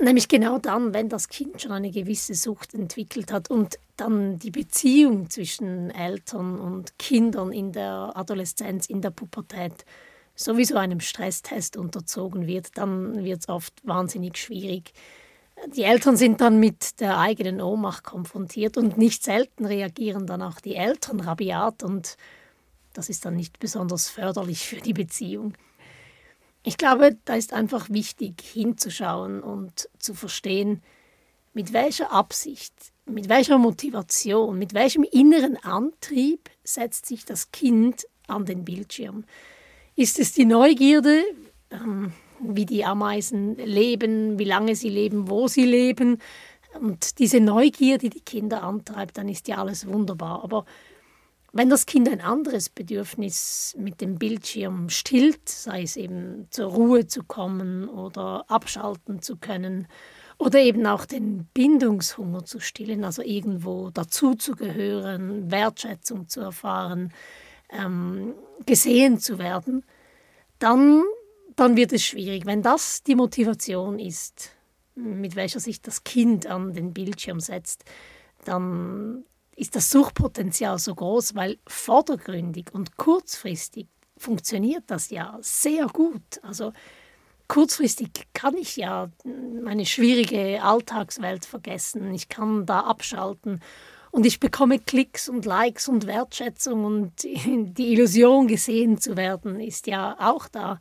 Nämlich 0.00 0.28
genau 0.28 0.58
dann, 0.58 0.94
wenn 0.94 1.08
das 1.08 1.28
Kind 1.28 1.60
schon 1.60 1.72
eine 1.72 1.90
gewisse 1.90 2.34
Sucht 2.34 2.74
entwickelt 2.74 3.32
hat 3.32 3.50
und 3.50 3.78
dann 3.96 4.38
die 4.38 4.50
Beziehung 4.50 5.28
zwischen 5.30 5.90
Eltern 5.90 6.58
und 6.58 6.98
Kindern 6.98 7.52
in 7.52 7.72
der 7.72 8.12
Adoleszenz, 8.14 8.86
in 8.86 9.02
der 9.02 9.10
Pubertät 9.10 9.84
sowieso 10.34 10.76
einem 10.76 11.00
Stresstest 11.00 11.76
unterzogen 11.76 12.46
wird, 12.46 12.78
dann 12.78 13.24
wird 13.24 13.40
es 13.40 13.48
oft 13.48 13.74
wahnsinnig 13.86 14.38
schwierig. 14.38 14.92
Die 15.68 15.82
Eltern 15.82 16.16
sind 16.16 16.40
dann 16.40 16.58
mit 16.58 17.00
der 17.00 17.18
eigenen 17.18 17.60
Ohnmacht 17.60 18.04
konfrontiert 18.04 18.76
und 18.76 18.96
nicht 18.96 19.22
selten 19.22 19.66
reagieren 19.66 20.26
dann 20.26 20.42
auch 20.42 20.60
die 20.60 20.74
Eltern 20.74 21.20
rabiat 21.20 21.82
und 21.82 22.16
das 22.92 23.08
ist 23.08 23.24
dann 23.24 23.36
nicht 23.36 23.58
besonders 23.58 24.08
förderlich 24.08 24.66
für 24.66 24.80
die 24.80 24.92
Beziehung. 24.94 25.54
Ich 26.62 26.76
glaube, 26.76 27.16
da 27.24 27.34
ist 27.34 27.52
einfach 27.52 27.88
wichtig 27.90 28.40
hinzuschauen 28.40 29.42
und 29.42 29.88
zu 29.98 30.14
verstehen, 30.14 30.82
mit 31.52 31.72
welcher 31.72 32.12
Absicht, 32.12 32.74
mit 33.06 33.28
welcher 33.28 33.58
Motivation, 33.58 34.58
mit 34.58 34.74
welchem 34.74 35.04
inneren 35.04 35.56
Antrieb 35.56 36.50
setzt 36.64 37.06
sich 37.06 37.24
das 37.24 37.50
Kind 37.50 38.06
an 38.26 38.44
den 38.44 38.64
Bildschirm. 38.64 39.24
Ist 39.96 40.18
es 40.18 40.32
die 40.32 40.44
Neugierde, 40.44 41.22
ähm, 41.70 42.12
wie 42.42 42.66
die 42.66 42.84
Ameisen 42.84 43.56
leben, 43.56 44.38
wie 44.38 44.44
lange 44.44 44.74
sie 44.74 44.88
leben, 44.88 45.28
wo 45.28 45.48
sie 45.48 45.64
leben? 45.64 46.18
Und 46.80 47.18
diese 47.18 47.40
Neugier, 47.40 47.98
die 47.98 48.10
die 48.10 48.20
Kinder 48.20 48.62
antreibt, 48.62 49.18
dann 49.18 49.28
ist 49.28 49.48
ja 49.48 49.58
alles 49.58 49.86
wunderbar. 49.86 50.44
Aber 50.44 50.64
wenn 51.52 51.68
das 51.68 51.86
Kind 51.86 52.08
ein 52.08 52.20
anderes 52.20 52.68
Bedürfnis 52.68 53.74
mit 53.76 54.00
dem 54.00 54.18
Bildschirm 54.18 54.88
stillt, 54.88 55.48
sei 55.48 55.82
es 55.82 55.96
eben 55.96 56.46
zur 56.50 56.70
Ruhe 56.70 57.06
zu 57.08 57.24
kommen 57.24 57.88
oder 57.88 58.44
abschalten 58.48 59.20
zu 59.20 59.36
können 59.36 59.88
oder 60.38 60.60
eben 60.60 60.86
auch 60.86 61.04
den 61.06 61.46
Bindungshunger 61.52 62.44
zu 62.44 62.60
stillen, 62.60 63.04
also 63.04 63.22
irgendwo 63.22 63.90
dazuzugehören, 63.90 65.50
Wertschätzung 65.50 66.28
zu 66.28 66.40
erfahren, 66.40 67.12
ähm, 67.70 68.34
gesehen 68.64 69.18
zu 69.18 69.38
werden, 69.38 69.84
dann, 70.60 71.02
dann 71.60 71.76
wird 71.76 71.92
es 71.92 72.02
schwierig. 72.02 72.46
Wenn 72.46 72.62
das 72.62 73.02
die 73.02 73.14
Motivation 73.14 73.98
ist, 73.98 74.52
mit 74.94 75.36
welcher 75.36 75.60
sich 75.60 75.82
das 75.82 76.04
Kind 76.04 76.46
an 76.46 76.72
den 76.72 76.94
Bildschirm 76.94 77.38
setzt, 77.38 77.84
dann, 78.46 79.24
ist 79.56 79.76
das 79.76 79.90
Suchtpotenzial 79.90 80.78
so 80.78 80.94
groß, 80.94 81.34
weil 81.34 81.58
vordergründig 81.66 82.72
und 82.72 82.96
kurzfristig 82.96 83.88
funktioniert 84.16 84.84
das 84.86 85.10
ja 85.10 85.36
sehr 85.42 85.86
gut. 85.88 86.40
Also 86.42 86.72
kurzfristig 87.46 88.10
kann 88.32 88.56
ich 88.56 88.76
ja 88.76 89.10
meine 89.62 89.84
schwierige 89.84 90.62
Alltagswelt 90.62 91.44
vergessen. 91.44 92.14
Ich 92.14 92.30
kann 92.30 92.64
da 92.64 92.80
abschalten 92.80 93.60
und 94.10 94.24
ich 94.24 94.40
bekomme 94.40 94.78
Klicks 94.78 95.28
und 95.28 95.44
Likes 95.44 95.88
und 95.88 96.06
Wertschätzung 96.06 96.86
und 96.86 97.22
die 97.24 97.92
Illusion 97.92 98.46
gesehen 98.46 98.96
zu 98.98 99.18
werden 99.18 99.60
ist 99.60 99.86
ja 99.86 100.16
auch 100.18 100.48
da. 100.48 100.80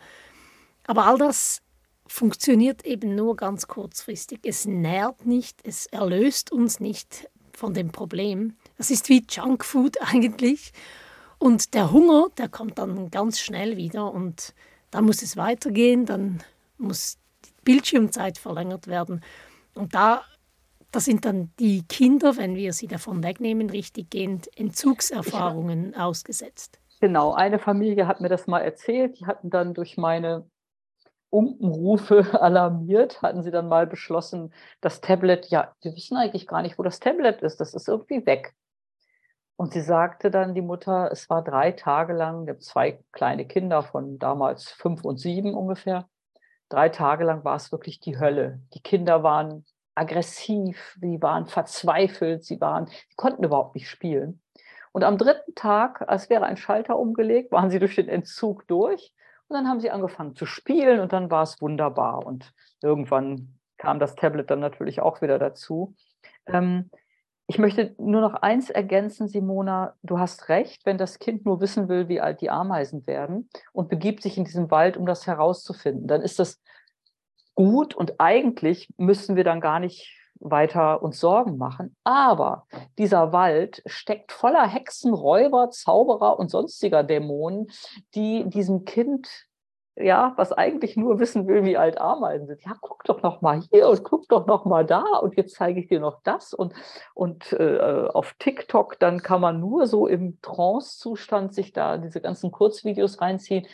Aber 0.90 1.06
all 1.06 1.20
das 1.20 1.62
funktioniert 2.08 2.84
eben 2.84 3.14
nur 3.14 3.36
ganz 3.36 3.68
kurzfristig. 3.68 4.40
Es 4.42 4.66
nährt 4.66 5.24
nicht, 5.24 5.60
es 5.64 5.86
erlöst 5.86 6.52
uns 6.52 6.80
nicht 6.80 7.30
von 7.54 7.76
dem 7.76 7.92
Problem. 7.92 8.58
Das 8.76 8.90
ist 8.90 9.08
wie 9.08 9.24
Junkfood 9.30 9.98
eigentlich. 10.12 10.74
Und 11.38 11.76
der 11.76 11.92
Hunger, 11.92 12.30
der 12.40 12.50
kommt 12.50 12.80
dann 12.80 13.12
ganz 13.12 13.40
schnell 13.40 13.78
wieder 13.78 14.12
und 14.12 14.56
dann 14.90 15.06
muss 15.06 15.22
es 15.22 15.38
weitergehen, 15.38 16.08
dann 16.08 16.42
muss 16.80 17.20
die 17.46 17.54
Bildschirmzeit 17.64 18.40
verlängert 18.40 18.88
werden. 18.88 19.22
Und 19.76 19.94
da, 19.94 20.24
da 20.90 21.00
sind 21.00 21.24
dann 21.24 21.52
die 21.60 21.84
Kinder, 21.84 22.36
wenn 22.36 22.56
wir 22.56 22.74
sie 22.74 22.88
davon 22.88 23.22
wegnehmen, 23.24 23.70
richtiggehend 23.70 24.50
Entzugserfahrungen 24.58 25.92
ja. 25.92 26.08
ausgesetzt. 26.08 26.80
Genau, 27.00 27.32
eine 27.34 27.60
Familie 27.60 28.08
hat 28.08 28.22
mir 28.22 28.30
das 28.30 28.48
mal 28.48 28.62
erzählt. 28.62 29.20
Die 29.20 29.28
hatten 29.28 29.52
dann 29.52 29.76
durch 29.76 29.96
meine 29.96 30.50
Umrufe 31.30 32.24
alarmiert, 32.42 33.22
hatten 33.22 33.44
sie 33.44 33.52
dann 33.52 33.68
mal 33.68 33.88
beschlossen, 33.88 34.54
das 34.82 35.02
Tablet, 35.02 35.48
ja, 35.48 35.76
wir 35.82 35.96
wissen 35.96 36.18
eigentlich 36.18 36.48
gar 36.48 36.62
nicht, 36.62 36.78
wo 36.80 36.84
das 36.84 37.00
Tablet 37.00 37.42
ist, 37.42 37.60
das 37.60 37.74
ist 37.74 37.88
irgendwie 37.88 38.26
weg. 38.26 38.54
Und 39.56 39.74
sie 39.74 39.82
sagte 39.82 40.32
dann, 40.32 40.56
die 40.56 40.62
Mutter, 40.62 41.12
es 41.12 41.30
war 41.30 41.44
drei 41.44 41.74
Tage 41.74 42.14
lang, 42.14 42.44
ich 42.44 42.50
habe 42.50 42.60
zwei 42.60 43.04
kleine 43.12 43.46
Kinder 43.46 43.84
von 43.84 44.18
damals 44.18 44.70
fünf 44.70 45.04
und 45.04 45.18
sieben 45.18 45.54
ungefähr, 45.54 46.08
drei 46.70 46.90
Tage 46.90 47.26
lang 47.26 47.44
war 47.44 47.58
es 47.58 47.72
wirklich 47.72 48.00
die 48.00 48.18
Hölle. 48.18 48.62
Die 48.74 48.82
Kinder 48.82 49.22
waren 49.22 49.66
aggressiv, 49.96 50.96
sie 51.02 51.22
waren 51.22 51.46
verzweifelt, 51.46 52.46
sie 52.46 52.62
waren, 52.62 52.88
sie 52.88 53.16
konnten 53.18 53.44
überhaupt 53.44 53.76
nicht 53.76 53.90
spielen. 53.90 54.42
Und 54.94 55.04
am 55.04 55.18
dritten 55.18 55.54
Tag, 55.56 56.08
als 56.08 56.30
wäre 56.30 56.46
ein 56.46 56.58
Schalter 56.58 56.98
umgelegt, 56.98 57.52
waren 57.52 57.70
sie 57.70 57.80
durch 57.80 57.96
den 57.96 58.08
Entzug 58.08 58.66
durch 58.68 59.14
und 59.50 59.56
dann 59.56 59.68
haben 59.68 59.80
sie 59.80 59.90
angefangen 59.90 60.36
zu 60.36 60.46
spielen 60.46 61.00
und 61.00 61.12
dann 61.12 61.32
war 61.32 61.44
es 61.44 61.60
wunderbar. 61.60 62.26
Und 62.26 62.54
irgendwann 62.82 63.60
kam 63.78 64.00
das 64.00 64.16
Tablet 64.16 64.50
dann 64.52 64.60
natürlich 64.60 65.02
auch 65.02 65.22
wieder 65.22 65.40
dazu. 65.40 65.96
Ähm, 66.46 66.92
ich 67.48 67.58
möchte 67.58 67.96
nur 67.98 68.22
noch 68.22 68.36
eins 68.36 68.70
ergänzen, 68.70 69.28
Simona. 69.28 69.96
Du 70.04 70.20
hast 70.20 70.50
recht, 70.50 70.86
wenn 70.86 71.00
das 71.00 71.18
Kind 71.18 71.46
nur 71.46 71.62
wissen 71.62 71.90
will, 71.90 72.08
wie 72.08 72.22
alt 72.22 72.42
die 72.42 72.52
Ameisen 72.52 73.08
werden 73.08 73.50
und 73.74 73.90
begibt 73.90 74.22
sich 74.22 74.38
in 74.38 74.44
diesen 74.44 74.70
Wald, 74.70 74.98
um 74.98 75.08
das 75.08 75.26
herauszufinden, 75.26 76.08
dann 76.08 76.22
ist 76.22 76.38
das 76.38 76.62
gut 77.56 77.96
und 77.96 78.20
eigentlich 78.20 78.88
müssen 78.98 79.36
wir 79.36 79.44
dann 79.44 79.62
gar 79.62 79.80
nicht 79.80 80.19
weiter 80.40 81.02
uns 81.02 81.20
Sorgen 81.20 81.58
machen. 81.58 81.96
Aber 82.04 82.66
dieser 82.98 83.32
Wald 83.32 83.82
steckt 83.86 84.32
voller 84.32 84.68
Hexen, 84.68 85.14
Räuber, 85.14 85.70
Zauberer 85.70 86.40
und 86.40 86.50
sonstiger 86.50 87.04
Dämonen, 87.04 87.68
die 88.16 88.50
diesem 88.50 88.86
Kind 88.86 89.50
ja, 90.02 90.34
was 90.38 90.54
eigentlich 90.54 90.96
nur 90.96 91.20
wissen 91.20 91.48
will, 91.48 91.66
wie 91.66 91.78
alt 91.78 92.00
Ameisen 92.00 92.48
sind. 92.48 92.64
Ja, 92.64 92.76
guck 92.80 93.04
doch 93.04 93.22
noch 93.22 93.42
mal 93.42 93.62
hier 93.70 93.90
und 93.90 94.04
guck 94.04 94.28
doch 94.30 94.48
noch 94.48 94.66
mal 94.66 94.86
da 94.86 95.04
und 95.22 95.36
jetzt 95.36 95.56
zeige 95.56 95.82
ich 95.82 95.88
dir 95.88 96.00
noch 96.00 96.22
das 96.24 96.54
und 96.54 96.74
und 97.14 97.52
äh, 97.54 98.08
auf 98.14 98.34
TikTok 98.40 98.98
dann 99.00 99.22
kann 99.22 99.42
man 99.42 99.60
nur 99.60 99.88
so 99.88 100.08
im 100.08 100.40
Trance-Zustand 100.42 101.54
sich 101.54 101.74
da 101.74 101.98
diese 101.98 102.22
ganzen 102.22 102.52
Kurzvideos 102.52 103.20
reinziehen. 103.20 103.68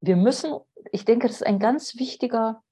Wir 0.00 0.16
müssen, 0.16 0.54
ich 0.92 1.04
denke, 1.04 1.26
das 1.26 1.36
ist 1.36 1.46
ein 1.46 1.58
ganz 1.58 1.98
wichtiger 1.98 2.62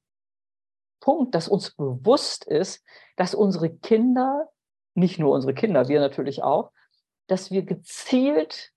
Punkt, 1.00 1.34
dass 1.34 1.48
uns 1.48 1.70
bewusst 1.74 2.44
ist, 2.44 2.84
dass 3.16 3.34
unsere 3.34 3.70
Kinder, 3.70 4.48
nicht 4.94 5.18
nur 5.18 5.34
unsere 5.34 5.54
Kinder, 5.54 5.88
wir 5.88 6.00
natürlich 6.00 6.42
auch, 6.42 6.70
dass 7.26 7.50
wir 7.50 7.62
gezielt 7.62 8.72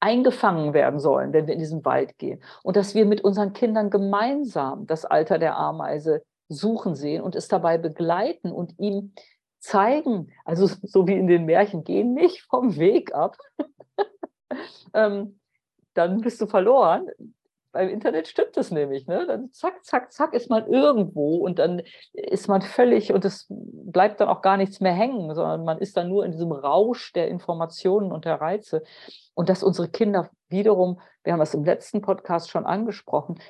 eingefangen 0.00 0.74
werden 0.74 0.98
sollen, 0.98 1.32
wenn 1.32 1.46
wir 1.46 1.54
in 1.54 1.60
diesen 1.60 1.84
Wald 1.84 2.18
gehen. 2.18 2.42
Und 2.64 2.76
dass 2.76 2.94
wir 2.94 3.06
mit 3.06 3.22
unseren 3.22 3.52
Kindern 3.52 3.88
gemeinsam 3.88 4.86
das 4.86 5.04
Alter 5.04 5.38
der 5.38 5.56
Ameise 5.56 6.24
suchen 6.48 6.96
sehen 6.96 7.22
und 7.22 7.36
es 7.36 7.46
dabei 7.46 7.78
begleiten 7.78 8.50
und 8.50 8.78
ihm 8.78 9.14
zeigen, 9.60 10.32
also 10.44 10.66
so 10.82 11.06
wie 11.06 11.14
in 11.14 11.28
den 11.28 11.44
Märchen, 11.44 11.84
geh 11.84 12.02
nicht 12.02 12.42
vom 12.42 12.76
Weg 12.76 13.14
ab, 13.14 13.36
ähm, 14.94 15.38
dann 15.94 16.20
bist 16.20 16.40
du 16.40 16.46
verloren 16.46 17.08
beim 17.72 17.88
Internet 17.88 18.28
stimmt 18.28 18.56
es 18.56 18.70
nämlich. 18.70 19.06
Ne? 19.06 19.26
Dann 19.26 19.50
zack, 19.50 19.84
zack, 19.84 20.12
zack 20.12 20.34
ist 20.34 20.50
man 20.50 20.66
irgendwo 20.66 21.36
und 21.36 21.58
dann 21.58 21.82
ist 22.12 22.46
man 22.46 22.62
völlig 22.62 23.12
und 23.12 23.24
es 23.24 23.46
bleibt 23.48 24.20
dann 24.20 24.28
auch 24.28 24.42
gar 24.42 24.58
nichts 24.58 24.80
mehr 24.80 24.92
hängen, 24.92 25.34
sondern 25.34 25.64
man 25.64 25.78
ist 25.78 25.96
dann 25.96 26.08
nur 26.08 26.24
in 26.24 26.32
diesem 26.32 26.52
Rausch 26.52 27.12
der 27.14 27.28
Informationen 27.28 28.12
und 28.12 28.26
der 28.26 28.40
Reize. 28.40 28.82
Und 29.34 29.48
dass 29.48 29.62
unsere 29.62 29.88
Kinder 29.88 30.30
wiederum, 30.48 31.00
wir 31.24 31.32
haben 31.32 31.40
das 31.40 31.54
im 31.54 31.64
letzten 31.64 32.02
Podcast 32.02 32.50
schon 32.50 32.66
angesprochen, 32.66 33.40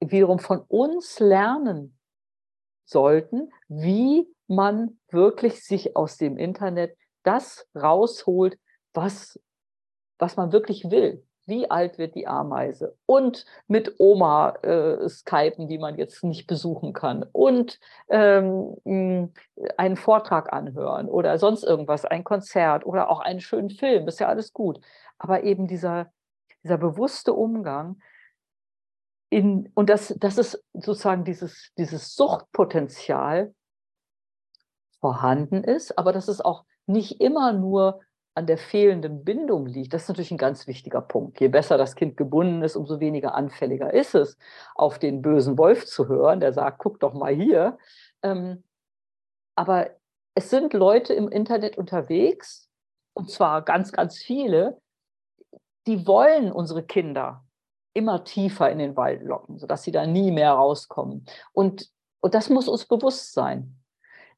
wiederum 0.00 0.38
von 0.38 0.60
uns 0.68 1.18
lernen 1.18 1.98
sollten, 2.84 3.50
wie 3.66 4.32
man 4.46 4.98
wirklich 5.10 5.64
sich 5.64 5.96
aus 5.96 6.16
dem 6.16 6.36
Internet 6.38 6.96
das 7.24 7.66
rausholt, 7.74 8.56
was, 8.94 9.38
was 10.18 10.36
man 10.36 10.52
wirklich 10.52 10.90
will 10.90 11.27
wie 11.48 11.70
alt 11.70 11.98
wird 11.98 12.14
die 12.14 12.26
Ameise 12.26 12.94
und 13.06 13.46
mit 13.66 13.94
Oma 13.98 14.50
äh, 14.62 15.08
skypen, 15.08 15.66
die 15.66 15.78
man 15.78 15.96
jetzt 15.96 16.22
nicht 16.22 16.46
besuchen 16.46 16.92
kann 16.92 17.24
und 17.32 17.80
ähm, 18.08 18.76
einen 19.76 19.96
Vortrag 19.96 20.52
anhören 20.52 21.08
oder 21.08 21.38
sonst 21.38 21.64
irgendwas, 21.64 22.04
ein 22.04 22.22
Konzert 22.22 22.84
oder 22.84 23.10
auch 23.10 23.20
einen 23.20 23.40
schönen 23.40 23.70
Film, 23.70 24.06
ist 24.06 24.20
ja 24.20 24.28
alles 24.28 24.52
gut. 24.52 24.78
Aber 25.18 25.42
eben 25.42 25.66
dieser, 25.66 26.12
dieser 26.62 26.78
bewusste 26.78 27.32
Umgang 27.32 28.00
in, 29.30 29.70
und 29.74 29.90
das, 29.90 30.14
das 30.18 30.38
ist 30.38 30.62
sozusagen 30.74 31.24
dieses, 31.24 31.72
dieses 31.78 32.14
Suchtpotenzial 32.14 33.54
vorhanden 35.00 35.64
ist, 35.64 35.96
aber 35.98 36.12
das 36.12 36.28
ist 36.28 36.44
auch 36.44 36.64
nicht 36.86 37.20
immer 37.20 37.52
nur 37.52 38.00
an 38.38 38.46
der 38.46 38.56
fehlenden 38.56 39.24
Bindung 39.24 39.66
liegt, 39.66 39.92
das 39.92 40.02
ist 40.02 40.08
natürlich 40.08 40.30
ein 40.30 40.38
ganz 40.38 40.68
wichtiger 40.68 41.00
Punkt. 41.00 41.40
Je 41.40 41.48
besser 41.48 41.76
das 41.76 41.96
Kind 41.96 42.16
gebunden 42.16 42.62
ist, 42.62 42.76
umso 42.76 43.00
weniger 43.00 43.34
anfälliger 43.34 43.92
ist 43.92 44.14
es, 44.14 44.38
auf 44.76 45.00
den 45.00 45.22
bösen 45.22 45.58
Wolf 45.58 45.86
zu 45.86 46.06
hören, 46.06 46.38
der 46.38 46.52
sagt, 46.52 46.78
guck 46.78 47.00
doch 47.00 47.14
mal 47.14 47.34
hier. 47.34 47.78
Ähm, 48.22 48.62
aber 49.56 49.90
es 50.36 50.50
sind 50.50 50.72
Leute 50.72 51.14
im 51.14 51.28
Internet 51.28 51.76
unterwegs, 51.76 52.70
und 53.12 53.28
zwar 53.28 53.62
ganz, 53.62 53.90
ganz 53.90 54.18
viele, 54.18 54.80
die 55.88 56.06
wollen 56.06 56.52
unsere 56.52 56.84
Kinder 56.84 57.44
immer 57.92 58.22
tiefer 58.22 58.70
in 58.70 58.78
den 58.78 58.96
Wald 58.96 59.22
locken, 59.22 59.58
sodass 59.58 59.82
sie 59.82 59.90
da 59.90 60.06
nie 60.06 60.30
mehr 60.30 60.52
rauskommen. 60.52 61.26
Und, 61.52 61.90
und 62.20 62.34
das 62.34 62.50
muss 62.50 62.68
uns 62.68 62.86
bewusst 62.86 63.32
sein, 63.32 63.82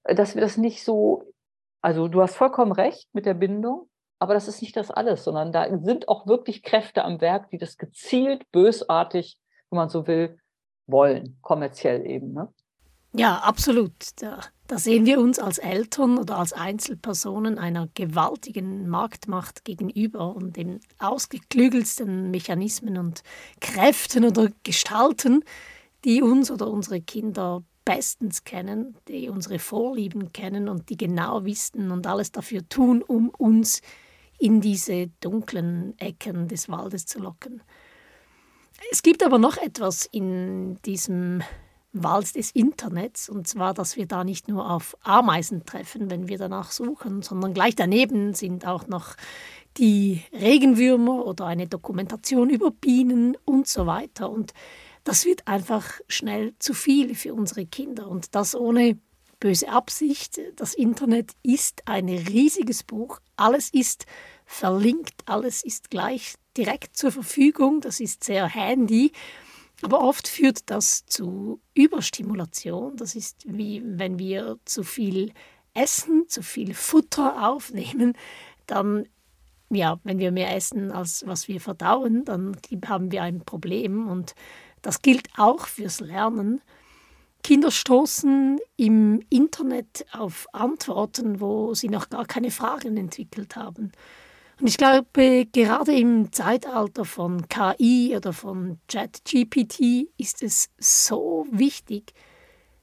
dass 0.05 0.35
wir 0.35 0.41
das 0.41 0.57
nicht 0.57 0.83
so, 0.83 1.35
also 1.83 2.09
du 2.09 2.23
hast 2.23 2.37
vollkommen 2.37 2.73
recht 2.73 3.15
mit 3.15 3.27
der 3.27 3.35
Bindung, 3.35 3.90
aber 4.21 4.35
das 4.35 4.49
ist 4.49 4.61
nicht 4.61 4.77
das 4.77 4.91
alles, 4.91 5.25
sondern 5.25 5.51
da 5.51 5.67
sind 5.83 6.09
auch 6.09 6.27
wirklich 6.27 6.63
Kräfte 6.63 7.05
am 7.05 7.21
Werk, 7.23 7.49
die 7.51 7.59
das 7.59 7.79
gezielt, 7.79 8.49
bösartig, 8.53 9.39
wenn 9.71 9.79
man 9.79 9.89
so 9.89 10.07
will, 10.07 10.39
wollen, 10.87 11.39
kommerziell 11.41 12.07
eben. 12.07 12.35
Ne? 12.35 12.53
Ja, 13.13 13.39
absolut. 13.39 13.93
Da, 14.21 14.41
da, 14.67 14.79
sehen 14.79 15.07
wir 15.07 15.19
uns 15.21 15.39
als 15.39 15.57
Eltern 15.57 16.19
oder 16.19 16.39
als 16.39 16.53
Einzelpersonen 16.53 17.59
einer 17.59 17.89
gewaltigen 17.95 18.89
Marktmacht 18.89 19.65
gegenüber 19.65 20.37
und 20.37 20.57
den 20.57 20.81
ausgeklügelsten 20.99 22.31
Mechanismen 22.31 22.99
und 22.99 23.23
Kräften 23.61 24.27
oder 24.27 24.51
Gestalten, 24.65 25.45
die 26.05 26.21
uns 26.21 26.51
oder 26.51 26.69
unsere 26.69 27.01
Kinder 27.01 27.63
bestens 27.87 28.45
kennen, 28.45 28.97
die 29.09 29.31
unsere 29.31 29.59
Vorlieben 29.59 30.33
kennen 30.35 30.69
und 30.69 30.91
die 30.91 30.99
genau 30.99 31.45
wissen 31.47 31.91
und 31.91 32.07
alles 32.07 32.33
dafür 32.33 32.69
tun, 32.69 33.03
um 33.03 33.31
uns 33.31 33.81
in 34.41 34.61
diese 34.61 35.09
dunklen 35.21 35.95
Ecken 35.99 36.49
des 36.49 36.69
Waldes 36.69 37.07
zu 37.07 37.21
locken. 37.21 37.63
Es 38.91 39.03
gibt 39.03 39.23
aber 39.23 39.39
noch 39.39 39.59
etwas 39.59 40.07
in 40.07 40.81
diesem 40.87 41.43
Wald 41.93 42.35
des 42.37 42.53
Internets, 42.53 43.29
und 43.29 43.47
zwar, 43.47 43.75
dass 43.75 43.97
wir 43.97 44.07
da 44.07 44.25
nicht 44.25 44.49
nur 44.49 44.71
auf 44.71 44.97
Ameisen 45.03 45.67
treffen, 45.67 46.09
wenn 46.11 46.29
wir 46.29 46.39
danach 46.39 46.71
suchen, 46.71 47.21
sondern 47.23 47.53
gleich 47.53 47.75
daneben 47.75 48.33
sind 48.33 48.67
auch 48.67 48.87
noch 48.87 49.17
die 49.77 50.23
Regenwürmer 50.33 51.27
oder 51.27 51.47
eine 51.47 51.67
Dokumentation 51.67 52.49
über 52.49 52.71
Bienen 52.71 53.37
und 53.45 53.67
so 53.67 53.87
weiter. 53.87 54.31
Und 54.31 54.55
das 55.05 55.25
wird 55.25 55.47
einfach 55.49 56.01
schnell 56.09 56.55
zu 56.59 56.75
viel 56.75 57.15
für 57.15 57.35
unsere 57.35 57.67
Kinder 57.67 58.09
und 58.09 58.35
das 58.35 58.55
ohne 58.55 58.99
böse 59.41 59.69
Absicht. 59.69 60.41
Das 60.57 60.75
Internet 60.75 61.33
ist 61.43 61.83
ein 61.87 62.09
riesiges 62.09 62.83
Buch. 62.83 63.21
Alles 63.37 63.71
ist 63.71 64.07
verlinkt, 64.45 65.15
alles 65.27 65.65
ist 65.65 65.91
gleich 65.91 66.35
direkt 66.57 66.97
zur 66.97 67.11
Verfügung. 67.11 67.81
Das 67.81 68.01
ist 68.01 68.23
sehr 68.25 68.47
handy. 68.47 69.13
Aber 69.83 70.03
oft 70.03 70.29
führt 70.29 70.71
das 70.71 71.07
zu 71.07 71.61
Überstimulation. 71.75 72.97
Das 72.97 73.15
ist 73.15 73.45
wie 73.47 73.83
wenn 73.85 74.19
wir 74.19 74.59
zu 74.65 74.83
viel 74.83 75.33
essen, 75.75 76.29
zu 76.29 76.43
viel 76.43 76.75
Futter 76.75 77.49
aufnehmen, 77.49 78.15
dann 78.67 79.07
ja, 79.73 80.01
wenn 80.03 80.19
wir 80.19 80.33
mehr 80.33 80.55
essen, 80.55 80.91
als 80.91 81.27
was 81.27 81.47
wir 81.47 81.61
verdauen, 81.61 82.25
dann 82.25 82.57
haben 82.87 83.13
wir 83.13 83.23
ein 83.23 83.41
Problem. 83.45 84.09
Und 84.09 84.35
das 84.83 85.01
gilt 85.01 85.29
auch 85.37 85.67
fürs 85.67 86.01
Lernen. 86.01 86.61
Kinder 87.43 87.71
stoßen 87.71 88.59
im 88.77 89.23
Internet 89.31 90.07
auf 90.13 90.47
Antworten, 90.53 91.41
wo 91.41 91.75
sie 91.75 91.89
noch 91.89 92.11
gar 92.11 92.27
keine 92.27 92.51
Fragen 92.51 92.97
entwickelt 92.97 93.57
haben. 93.57 93.93
Und 94.61 94.67
ich 94.67 94.77
glaube, 94.77 95.47
gerade 95.53 95.93
im 95.93 96.33
Zeitalter 96.33 97.07
von 97.07 97.49
KI 97.49 98.15
oder 98.15 98.35
von 98.35 98.79
ChatGPT 98.89 100.11
ist 100.19 100.43
es 100.43 100.69
so 100.79 101.47
wichtig, 101.51 102.13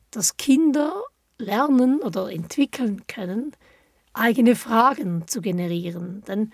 dass 0.09 0.37
Kinder 0.37 1.03
lernen 1.37 2.01
oder 2.01 2.31
entwickeln 2.31 3.05
können, 3.05 3.51
eigene 4.13 4.55
Fragen 4.55 5.27
zu 5.27 5.41
generieren. 5.41 6.23
Denn 6.27 6.51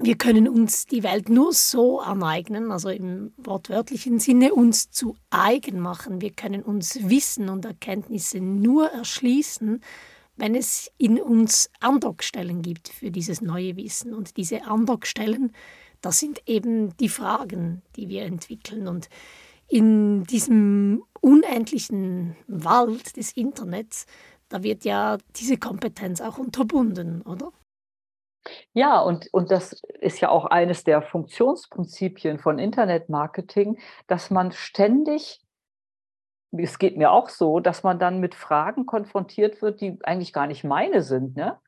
wir 0.00 0.16
können 0.16 0.48
uns 0.48 0.86
die 0.86 1.02
Welt 1.02 1.28
nur 1.28 1.52
so 1.52 2.00
aneignen, 2.00 2.70
also 2.70 2.88
im 2.88 3.32
wortwörtlichen 3.36 4.20
Sinne 4.20 4.54
uns 4.54 4.90
zu 4.90 5.16
eigen 5.30 5.80
machen. 5.80 6.20
Wir 6.20 6.30
können 6.30 6.62
uns 6.62 6.98
Wissen 7.08 7.48
und 7.48 7.64
Erkenntnisse 7.64 8.40
nur 8.40 8.90
erschließen, 8.90 9.80
wenn 10.36 10.54
es 10.54 10.92
in 10.98 11.20
uns 11.20 11.70
Andockstellen 11.80 12.62
gibt 12.62 12.88
für 12.88 13.10
dieses 13.10 13.40
neue 13.40 13.76
Wissen. 13.76 14.14
Und 14.14 14.36
diese 14.36 14.64
Andockstellen, 14.64 15.52
das 16.00 16.20
sind 16.20 16.42
eben 16.46 16.96
die 16.98 17.08
Fragen, 17.08 17.82
die 17.96 18.08
wir 18.08 18.22
entwickeln. 18.22 18.86
Und 18.86 19.08
in 19.66 20.22
diesem 20.24 21.02
unendlichen 21.20 22.36
Wald 22.46 23.16
des 23.16 23.32
Internets, 23.32 24.06
da 24.48 24.62
wird 24.62 24.84
ja 24.84 25.18
diese 25.36 25.56
Kompetenz 25.56 26.20
auch 26.20 26.38
unterbunden, 26.38 27.22
oder? 27.22 27.52
Ja, 28.72 29.00
und, 29.00 29.28
und 29.32 29.50
das 29.50 29.80
ist 30.00 30.20
ja 30.20 30.28
auch 30.30 30.46
eines 30.46 30.84
der 30.84 31.02
Funktionsprinzipien 31.02 32.38
von 32.38 32.58
Internetmarketing, 32.58 33.78
dass 34.06 34.30
man 34.30 34.52
ständig 34.52 35.42
es 36.50 36.78
geht 36.78 36.96
mir 36.96 37.12
auch 37.12 37.28
so, 37.28 37.60
dass 37.60 37.82
man 37.82 37.98
dann 37.98 38.20
mit 38.20 38.34
Fragen 38.34 38.86
konfrontiert 38.86 39.60
wird, 39.60 39.80
die 39.80 39.98
eigentlich 40.02 40.32
gar 40.32 40.46
nicht 40.46 40.64
meine 40.64 41.02
sind. 41.02 41.36
Ne? 41.36 41.58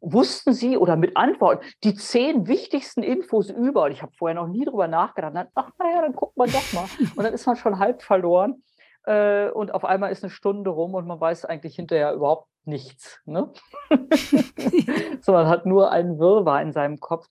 Wussten 0.00 0.52
Sie 0.52 0.76
oder 0.76 0.96
mit 0.96 1.16
Antworten 1.16 1.64
die 1.84 1.94
zehn 1.94 2.48
wichtigsten 2.48 3.02
Infos 3.02 3.50
über? 3.50 3.84
Und 3.84 3.92
ich 3.92 4.02
habe 4.02 4.12
vorher 4.16 4.34
noch 4.34 4.48
nie 4.48 4.64
drüber 4.64 4.88
nachgedacht. 4.88 5.34
Dann, 5.34 5.48
ach 5.54 5.70
naja, 5.78 6.02
dann 6.02 6.14
guckt 6.14 6.36
man 6.36 6.50
doch 6.50 6.72
mal. 6.72 6.86
Und 7.16 7.24
dann 7.24 7.34
ist 7.34 7.46
man 7.46 7.56
schon 7.56 7.78
halb 7.78 8.02
verloren. 8.02 8.62
Äh, 9.04 9.50
und 9.50 9.72
auf 9.72 9.84
einmal 9.84 10.10
ist 10.10 10.24
eine 10.24 10.30
Stunde 10.30 10.70
rum 10.70 10.94
und 10.94 11.06
man 11.06 11.20
weiß 11.20 11.44
eigentlich 11.44 11.76
hinterher 11.76 12.14
überhaupt 12.14 12.48
nichts. 12.66 13.20
Ne? 13.24 13.52
so, 15.20 15.32
man 15.32 15.48
hat 15.48 15.66
nur 15.66 15.90
einen 15.90 16.18
Wirrwarr 16.18 16.62
in 16.62 16.72
seinem 16.72 17.00
Kopf. 17.00 17.28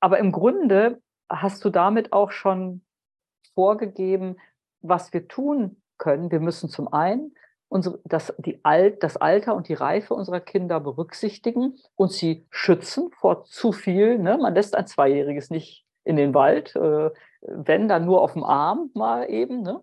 Aber 0.00 0.18
im 0.18 0.32
Grunde 0.32 1.00
hast 1.30 1.64
du 1.64 1.70
damit 1.70 2.12
auch 2.12 2.30
schon 2.30 2.84
vorgegeben, 3.54 4.36
was 4.80 5.12
wir 5.12 5.28
tun 5.28 5.80
können. 5.98 6.30
Wir 6.30 6.40
müssen 6.40 6.68
zum 6.68 6.92
einen 6.92 7.34
unsere, 7.68 8.00
das, 8.04 8.34
die 8.38 8.64
Alt, 8.64 9.02
das 9.02 9.16
Alter 9.16 9.54
und 9.54 9.68
die 9.68 9.74
Reife 9.74 10.14
unserer 10.14 10.40
Kinder 10.40 10.78
berücksichtigen 10.80 11.76
und 11.96 12.12
sie 12.12 12.46
schützen 12.50 13.10
vor 13.18 13.44
zu 13.44 13.72
viel. 13.72 14.18
Ne? 14.18 14.38
Man 14.38 14.54
lässt 14.54 14.76
ein 14.76 14.86
Zweijähriges 14.86 15.50
nicht 15.50 15.84
in 16.04 16.16
den 16.16 16.34
Wald, 16.34 16.76
äh, 16.76 17.10
wenn 17.40 17.88
dann 17.88 18.04
nur 18.04 18.22
auf 18.22 18.34
dem 18.34 18.44
Arm 18.44 18.90
mal 18.94 19.28
eben. 19.30 19.62
Ne? 19.62 19.82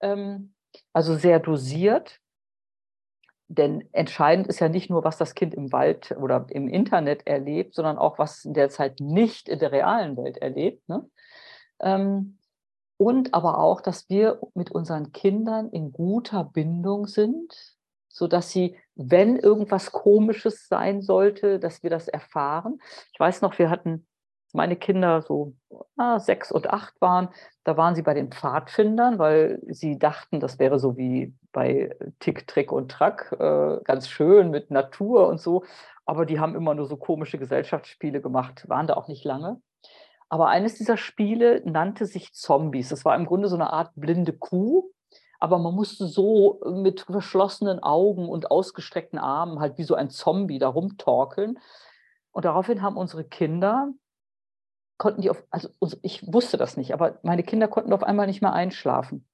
Ähm, 0.00 0.54
also 0.92 1.16
sehr 1.16 1.40
dosiert. 1.40 2.20
Denn 3.48 3.88
entscheidend 3.92 4.48
ist 4.48 4.58
ja 4.58 4.68
nicht 4.68 4.90
nur, 4.90 5.04
was 5.04 5.18
das 5.18 5.34
Kind 5.34 5.54
im 5.54 5.72
Wald 5.72 6.10
oder 6.18 6.46
im 6.50 6.68
Internet 6.68 7.26
erlebt, 7.26 7.74
sondern 7.74 7.96
auch, 7.96 8.18
was 8.18 8.44
in 8.44 8.54
der 8.54 8.70
Zeit 8.70 8.98
nicht 9.00 9.48
in 9.48 9.60
der 9.60 9.70
realen 9.70 10.16
Welt 10.16 10.38
erlebt. 10.38 10.88
Ne? 10.88 11.08
Ähm, 11.80 12.38
und 12.96 13.34
aber 13.34 13.58
auch, 13.58 13.80
dass 13.80 14.08
wir 14.08 14.40
mit 14.54 14.70
unseren 14.70 15.12
Kindern 15.12 15.68
in 15.70 15.92
guter 15.92 16.44
Bindung 16.44 17.06
sind, 17.06 17.76
sodass 18.08 18.50
sie, 18.50 18.76
wenn 18.94 19.36
irgendwas 19.36 19.92
Komisches 19.92 20.66
sein 20.68 21.02
sollte, 21.02 21.60
dass 21.60 21.82
wir 21.82 21.90
das 21.90 22.08
erfahren. 22.08 22.78
Ich 23.12 23.20
weiß 23.20 23.42
noch, 23.42 23.58
wir 23.58 23.70
hatten 23.70 24.06
meine 24.54 24.76
Kinder 24.76 25.22
so 25.22 25.54
ah, 25.96 26.18
sechs 26.18 26.50
und 26.50 26.70
acht 26.70 26.98
waren, 27.00 27.28
da 27.62 27.76
waren 27.76 27.94
sie 27.94 28.02
bei 28.02 28.14
den 28.14 28.32
Pfadfindern, 28.32 29.18
weil 29.18 29.60
sie 29.68 29.98
dachten, 29.98 30.40
das 30.40 30.58
wäre 30.58 30.78
so 30.78 30.96
wie 30.96 31.34
bei 31.56 31.96
Tick, 32.20 32.46
Trick 32.46 32.70
und 32.70 32.90
Track, 32.90 33.34
äh, 33.40 33.78
ganz 33.82 34.10
schön 34.10 34.50
mit 34.50 34.70
Natur 34.70 35.26
und 35.26 35.40
so. 35.40 35.64
Aber 36.04 36.26
die 36.26 36.38
haben 36.38 36.54
immer 36.54 36.74
nur 36.74 36.84
so 36.84 36.98
komische 36.98 37.38
Gesellschaftsspiele 37.38 38.20
gemacht, 38.20 38.68
waren 38.68 38.86
da 38.86 38.92
auch 38.92 39.08
nicht 39.08 39.24
lange. 39.24 39.62
Aber 40.28 40.48
eines 40.48 40.74
dieser 40.74 40.98
Spiele 40.98 41.62
nannte 41.64 42.04
sich 42.04 42.34
Zombies. 42.34 42.90
Das 42.90 43.06
war 43.06 43.16
im 43.16 43.24
Grunde 43.24 43.48
so 43.48 43.54
eine 43.54 43.72
Art 43.72 43.92
blinde 43.94 44.34
Kuh, 44.34 44.90
aber 45.40 45.58
man 45.58 45.74
musste 45.74 46.06
so 46.06 46.60
mit 46.66 47.00
verschlossenen 47.00 47.82
Augen 47.82 48.28
und 48.28 48.50
ausgestreckten 48.50 49.18
Armen 49.18 49.58
halt 49.58 49.78
wie 49.78 49.84
so 49.84 49.94
ein 49.94 50.10
Zombie 50.10 50.58
da 50.58 50.68
rumtorkeln. 50.68 51.58
Und 52.32 52.44
daraufhin 52.44 52.82
haben 52.82 52.98
unsere 52.98 53.24
Kinder, 53.24 53.88
konnten 54.98 55.22
die 55.22 55.30
auf, 55.30 55.42
also 55.48 55.70
ich 56.02 56.30
wusste 56.30 56.58
das 56.58 56.76
nicht, 56.76 56.92
aber 56.92 57.18
meine 57.22 57.44
Kinder 57.44 57.66
konnten 57.66 57.94
auf 57.94 58.02
einmal 58.02 58.26
nicht 58.26 58.42
mehr 58.42 58.52
einschlafen. 58.52 59.26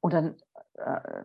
Und 0.00 0.12
dann 0.12 0.34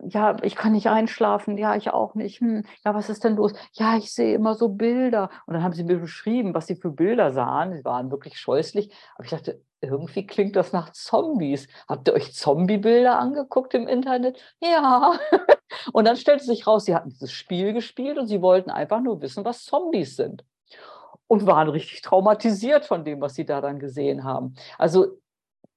ja, 0.08 0.36
ich 0.42 0.56
kann 0.56 0.72
nicht 0.72 0.88
einschlafen, 0.88 1.58
ja, 1.58 1.76
ich 1.76 1.90
auch 1.90 2.14
nicht. 2.14 2.40
Hm, 2.40 2.64
ja, 2.84 2.94
was 2.94 3.08
ist 3.08 3.24
denn 3.24 3.36
los? 3.36 3.52
Ja, 3.72 3.96
ich 3.96 4.12
sehe 4.12 4.34
immer 4.34 4.54
so 4.54 4.68
Bilder. 4.68 5.30
Und 5.46 5.54
dann 5.54 5.62
haben 5.62 5.74
sie 5.74 5.84
mir 5.84 5.98
beschrieben, 5.98 6.54
was 6.54 6.66
sie 6.66 6.76
für 6.76 6.90
Bilder 6.90 7.32
sahen. 7.32 7.74
Sie 7.76 7.84
waren 7.84 8.10
wirklich 8.10 8.38
scheußlich. 8.38 8.92
Aber 9.14 9.24
ich 9.24 9.30
dachte, 9.30 9.60
irgendwie 9.80 10.26
klingt 10.26 10.56
das 10.56 10.72
nach 10.72 10.92
Zombies. 10.92 11.68
Habt 11.88 12.08
ihr 12.08 12.14
euch 12.14 12.34
Zombie-Bilder 12.34 13.18
angeguckt 13.18 13.74
im 13.74 13.86
Internet? 13.86 14.38
Ja. 14.60 15.18
Und 15.92 16.06
dann 16.06 16.16
stellte 16.16 16.44
sich 16.44 16.66
raus, 16.66 16.84
sie 16.84 16.94
hatten 16.94 17.10
dieses 17.10 17.32
Spiel 17.32 17.72
gespielt 17.72 18.18
und 18.18 18.26
sie 18.26 18.42
wollten 18.42 18.70
einfach 18.70 19.00
nur 19.00 19.20
wissen, 19.20 19.44
was 19.44 19.64
Zombies 19.64 20.16
sind. 20.16 20.44
Und 21.26 21.46
waren 21.46 21.68
richtig 21.68 22.00
traumatisiert 22.02 22.86
von 22.86 23.04
dem, 23.04 23.20
was 23.20 23.34
sie 23.34 23.44
da 23.44 23.60
dann 23.60 23.78
gesehen 23.78 24.24
haben. 24.24 24.54
Also 24.78 25.18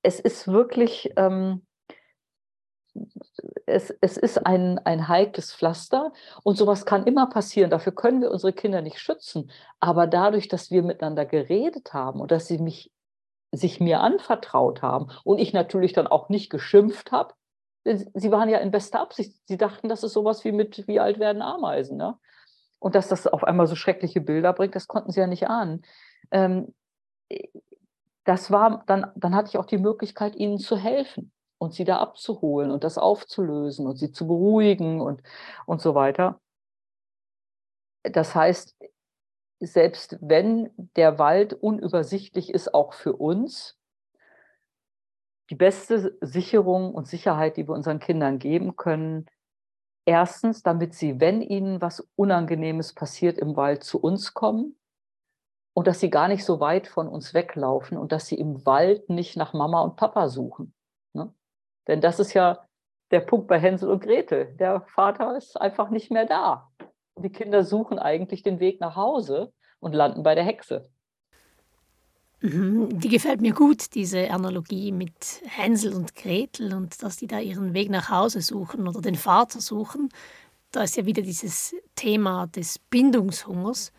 es 0.01 0.19
ist 0.19 0.47
wirklich, 0.47 1.11
ähm, 1.17 1.65
es, 3.65 3.89
es 4.01 4.17
ist 4.17 4.45
ein, 4.45 4.79
ein 4.79 5.07
heikles 5.07 5.53
Pflaster 5.53 6.11
und 6.43 6.57
sowas 6.57 6.85
kann 6.85 7.05
immer 7.05 7.27
passieren. 7.27 7.69
Dafür 7.69 7.93
können 7.93 8.21
wir 8.21 8.31
unsere 8.31 8.53
Kinder 8.53 8.81
nicht 8.81 8.99
schützen. 8.99 9.51
Aber 9.79 10.07
dadurch, 10.07 10.47
dass 10.47 10.71
wir 10.71 10.83
miteinander 10.83 11.25
geredet 11.25 11.93
haben 11.93 12.19
und 12.19 12.31
dass 12.31 12.47
sie 12.47 12.57
mich 12.57 12.91
sich 13.53 13.81
mir 13.81 13.99
anvertraut 13.99 14.81
haben 14.81 15.07
und 15.25 15.37
ich 15.37 15.51
natürlich 15.51 15.91
dann 15.91 16.07
auch 16.07 16.29
nicht 16.29 16.49
geschimpft 16.49 17.11
habe. 17.11 17.33
Sie 17.83 18.31
waren 18.31 18.47
ja 18.47 18.59
in 18.59 18.71
bester 18.71 19.01
Absicht. 19.01 19.35
Sie 19.45 19.57
dachten, 19.57 19.89
das 19.89 20.03
ist 20.03 20.13
sowas 20.13 20.45
wie 20.45 20.53
mit 20.53 20.87
wie 20.87 21.01
alt 21.01 21.19
werden 21.19 21.41
Ameisen. 21.41 21.97
Ne? 21.97 22.17
Und 22.79 22.95
dass 22.95 23.09
das 23.09 23.27
auf 23.27 23.43
einmal 23.43 23.67
so 23.67 23.75
schreckliche 23.75 24.21
Bilder 24.21 24.53
bringt, 24.53 24.75
das 24.75 24.87
konnten 24.87 25.11
sie 25.11 25.19
ja 25.19 25.27
nicht 25.27 25.49
ahnen. 25.49 25.81
Ähm, 26.31 26.73
das 28.23 28.51
war, 28.51 28.83
dann, 28.87 29.11
dann 29.15 29.35
hatte 29.35 29.49
ich 29.49 29.57
auch 29.57 29.65
die 29.65 29.79
Möglichkeit, 29.79 30.35
ihnen 30.35 30.57
zu 30.57 30.77
helfen 30.77 31.33
und 31.61 31.75
sie 31.75 31.83
da 31.83 31.97
abzuholen 31.99 32.71
und 32.71 32.83
das 32.83 32.97
aufzulösen 32.97 33.85
und 33.85 33.95
sie 33.95 34.11
zu 34.11 34.25
beruhigen 34.25 34.99
und, 34.99 35.21
und 35.67 35.79
so 35.79 35.93
weiter. 35.93 36.41
Das 38.01 38.33
heißt, 38.33 38.75
selbst 39.59 40.17
wenn 40.21 40.71
der 40.95 41.19
Wald 41.19 41.53
unübersichtlich 41.53 42.51
ist, 42.51 42.73
auch 42.73 42.93
für 42.93 43.13
uns, 43.13 43.77
die 45.51 45.55
beste 45.55 46.17
Sicherung 46.21 46.95
und 46.95 47.07
Sicherheit, 47.07 47.57
die 47.57 47.67
wir 47.67 47.75
unseren 47.75 47.99
Kindern 47.99 48.39
geben 48.39 48.75
können, 48.75 49.27
erstens, 50.05 50.63
damit 50.63 50.95
sie, 50.95 51.19
wenn 51.19 51.43
ihnen 51.43 51.79
was 51.79 52.07
Unangenehmes 52.15 52.95
passiert 52.95 53.37
im 53.37 53.55
Wald, 53.55 53.83
zu 53.83 54.01
uns 54.01 54.33
kommen 54.33 54.79
und 55.75 55.85
dass 55.85 55.99
sie 55.99 56.09
gar 56.09 56.27
nicht 56.27 56.43
so 56.43 56.59
weit 56.59 56.87
von 56.87 57.07
uns 57.07 57.35
weglaufen 57.35 57.99
und 57.99 58.11
dass 58.11 58.25
sie 58.25 58.39
im 58.39 58.65
Wald 58.65 59.09
nicht 59.11 59.37
nach 59.37 59.53
Mama 59.53 59.83
und 59.83 59.95
Papa 59.95 60.27
suchen. 60.27 60.73
Denn 61.87 62.01
das 62.01 62.19
ist 62.19 62.33
ja 62.33 62.65
der 63.11 63.21
Punkt 63.21 63.47
bei 63.47 63.59
Hänsel 63.59 63.89
und 63.89 64.01
Gretel. 64.03 64.55
Der 64.59 64.81
Vater 64.81 65.35
ist 65.35 65.59
einfach 65.59 65.89
nicht 65.89 66.11
mehr 66.11 66.25
da. 66.25 66.69
Die 67.17 67.31
Kinder 67.31 67.63
suchen 67.63 67.99
eigentlich 67.99 68.43
den 68.43 68.59
Weg 68.59 68.79
nach 68.79 68.95
Hause 68.95 69.51
und 69.79 69.93
landen 69.93 70.23
bei 70.23 70.35
der 70.35 70.43
Hexe. 70.43 70.89
Mhm, 72.41 72.99
die 72.99 73.09
gefällt 73.09 73.41
mir 73.41 73.53
gut, 73.53 73.93
diese 73.93 74.31
Analogie 74.31 74.91
mit 74.91 75.41
Hänsel 75.45 75.93
und 75.93 76.15
Gretel 76.15 76.73
und 76.73 77.03
dass 77.03 77.17
die 77.17 77.27
da 77.27 77.39
ihren 77.39 77.73
Weg 77.73 77.89
nach 77.89 78.09
Hause 78.09 78.41
suchen 78.41 78.87
oder 78.87 79.01
den 79.01 79.15
Vater 79.15 79.61
suchen. 79.61 80.09
Da 80.71 80.83
ist 80.83 80.97
ja 80.97 81.05
wieder 81.05 81.21
dieses 81.21 81.75
Thema 81.95 82.47
des 82.47 82.79
Bindungshungers. 82.79 83.91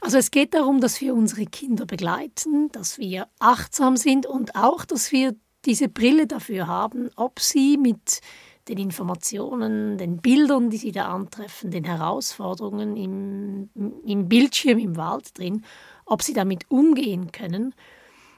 Also 0.00 0.18
es 0.18 0.30
geht 0.30 0.54
darum, 0.54 0.80
dass 0.80 1.00
wir 1.00 1.14
unsere 1.14 1.44
Kinder 1.44 1.86
begleiten, 1.86 2.70
dass 2.72 2.98
wir 2.98 3.28
achtsam 3.38 3.96
sind 3.96 4.26
und 4.26 4.56
auch, 4.56 4.84
dass 4.84 5.12
wir 5.12 5.36
diese 5.64 5.88
Brille 5.88 6.26
dafür 6.26 6.66
haben, 6.66 7.10
ob 7.16 7.40
sie 7.40 7.76
mit 7.76 8.20
den 8.68 8.78
Informationen, 8.78 9.98
den 9.98 10.18
Bildern, 10.18 10.70
die 10.70 10.76
sie 10.76 10.92
da 10.92 11.08
antreffen, 11.08 11.70
den 11.70 11.84
Herausforderungen 11.84 12.96
im, 12.96 13.70
im 14.04 14.28
Bildschirm, 14.28 14.78
im 14.78 14.96
Wald 14.96 15.36
drin, 15.38 15.64
ob 16.04 16.22
sie 16.22 16.34
damit 16.34 16.70
umgehen 16.70 17.32
können. 17.32 17.74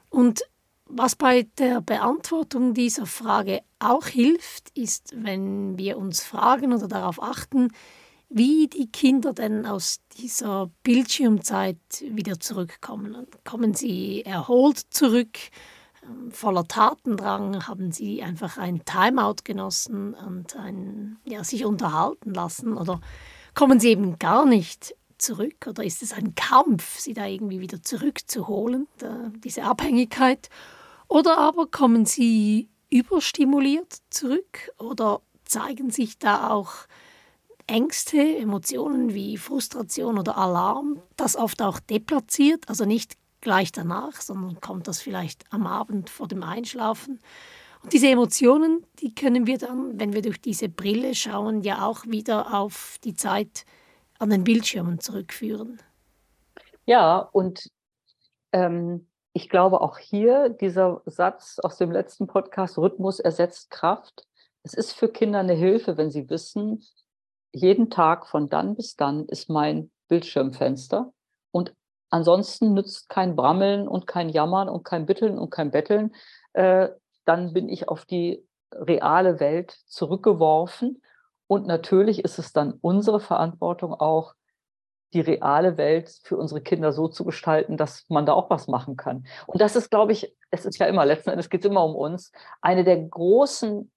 Und 0.09 0.43
was 0.87 1.15
bei 1.15 1.43
der 1.59 1.81
Beantwortung 1.81 2.75
dieser 2.75 3.07
Frage 3.07 3.61
auch 3.79 4.07
hilft, 4.07 4.71
ist, 4.77 5.15
wenn 5.17 5.79
wir 5.79 5.99
uns 5.99 6.23
fragen 6.23 6.73
oder 6.73 6.89
darauf 6.89 7.23
achten, 7.23 7.69
wie 8.29 8.69
die 8.69 8.91
Kinder 8.91 9.33
denn 9.33 9.67
aus 9.67 10.01
dieser 10.17 10.71
Bildschirmzeit 10.83 11.79
wieder 12.01 12.39
zurückkommen. 12.39 13.27
Kommen 13.45 13.75
sie 13.75 14.25
erholt 14.25 14.79
zurück, 14.91 15.39
voller 16.31 16.67
Tatendrang? 16.67 17.67
Haben 17.67 17.93
sie 17.93 18.23
einfach 18.23 18.59
ein 18.59 18.85
Timeout 18.85 19.45
genossen 19.45 20.15
und 20.15 20.57
ein, 20.57 21.19
ja, 21.25 21.45
sich 21.45 21.65
unterhalten 21.65 22.35
lassen? 22.35 22.77
Oder 22.77 23.01
kommen 23.55 23.81
sie 23.81 23.89
eben 23.91 24.19
gar 24.19 24.47
nicht 24.47 24.95
zurück? 25.19 25.67
Oder 25.69 25.85
ist 25.85 26.03
es 26.03 26.13
ein 26.13 26.35
Kampf, 26.35 26.99
sie 26.99 27.15
da 27.15 27.27
irgendwie 27.27 27.61
wieder 27.61 27.83
zurückzuholen, 27.83 28.89
diese 29.45 29.65
Abhängigkeit? 29.65 30.49
Oder 31.09 31.39
aber 31.39 31.67
kommen 31.67 32.07
sie 32.07 32.69
überstimuliert 32.91 33.99
zurück? 34.11 34.71
Oder 34.79 35.21
zeigen 35.45 35.91
sich 35.91 36.19
da 36.19 36.51
auch 36.51 36.73
Ängste, 37.67 38.37
Emotionen 38.37 39.15
wie 39.15 39.37
Frustration 39.37 40.19
oder 40.19 40.37
Alarm, 40.37 41.01
das 41.17 41.37
oft 41.37 41.63
auch 41.63 41.79
deplatziert, 41.79 42.69
also 42.69 42.85
nicht 42.85 43.15
gleich 43.41 43.73
danach, 43.73 44.21
sondern 44.21 44.61
kommt 44.61 44.89
das 44.89 45.01
vielleicht 45.01 45.45
am 45.53 45.67
Abend 45.67 46.11
vor 46.11 46.29
dem 46.29 46.43
Einschlafen. 46.43 47.21
Und 47.83 47.93
diese 47.93 48.09
Emotionen, 48.09 48.85
die 49.01 49.15
können 49.15 49.47
wir 49.47 49.59
dann, 49.59 49.99
wenn 49.99 50.13
wir 50.13 50.23
durch 50.23 50.41
diese 50.41 50.69
Brille 50.69 51.15
schauen, 51.15 51.63
ja 51.63 51.87
auch 51.87 52.05
wieder 52.07 52.55
auf 52.55 52.99
die 53.05 53.15
Zeit 53.15 53.65
an 54.19 54.31
den 54.31 54.45
Bildschirmen 54.45 55.01
zurückführen. 55.01 55.81
Ja, 56.85 57.19
und 57.19 57.71
ähm, 58.53 59.07
ich 59.33 59.49
glaube 59.49 59.81
auch 59.81 59.99
hier 59.99 60.51
dieser 60.51 61.03
Satz 61.07 61.59
aus 61.61 61.79
dem 61.79 61.91
letzten 61.91 62.27
Podcast, 62.27 62.77
Rhythmus 62.77 63.21
ersetzt 63.21 63.71
Kraft. 63.71 64.27
Es 64.63 64.75
ist 64.75 64.93
für 64.93 65.09
Kinder 65.09 65.39
eine 65.39 65.55
Hilfe, 65.55 65.97
wenn 65.97 66.11
sie 66.11 66.29
wissen, 66.29 66.85
jeden 67.53 67.91
Tag 67.91 68.27
von 68.27 68.49
dann 68.49 68.77
bis 68.77 68.97
dann 68.97 69.27
ist 69.27 69.49
mein 69.49 69.91
Bildschirmfenster 70.09 71.13
ansonsten 72.11 72.75
nützt 72.75 73.09
kein 73.09 73.37
Brammeln 73.37 73.89
und 73.89 74.07
kein 74.07 74.29
Jammern 74.29 74.69
und 74.69 74.85
kein 74.85 75.07
Bitteln 75.07 75.39
und 75.39 75.51
kein 75.51 75.71
Betteln. 75.71 76.15
Äh, 76.53 76.89
dann 77.25 77.53
bin 77.53 77.69
ich 77.69 77.89
auf 77.89 78.05
die 78.05 78.45
reale 78.73 79.41
Welt 79.41 79.79
zurückgeworfen. 79.87 81.03
Und 81.47 81.67
natürlich 81.67 82.25
ist 82.25 82.39
es 82.39 82.53
dann 82.53 82.75
unsere 82.81 83.21
Verantwortung 83.21 83.95
auch, 83.95 84.35
die 85.13 85.21
reale 85.21 85.77
Welt 85.77 86.21
für 86.23 86.37
unsere 86.37 86.61
Kinder 86.61 86.93
so 86.93 87.09
zu 87.09 87.25
gestalten, 87.25 87.77
dass 87.77 88.05
man 88.09 88.27
da 88.27 88.33
auch 88.33 88.49
was 88.49 88.69
machen 88.69 88.97
kann. 88.97 89.27
Und 89.47 89.61
das 89.61 89.75
ist, 89.75 89.91
glaube 89.91 90.13
ich, 90.13 90.37
es 90.51 90.65
ist 90.65 90.79
ja 90.79 90.87
immer, 90.87 91.05
letzten 91.05 91.31
Endes 91.31 91.51
geht 91.51 91.65
es 91.65 91.71
immer 91.71 91.85
um 91.85 91.97
uns, 91.97 92.31
eine 92.61 92.85
der 92.85 92.99
großen 92.99 93.91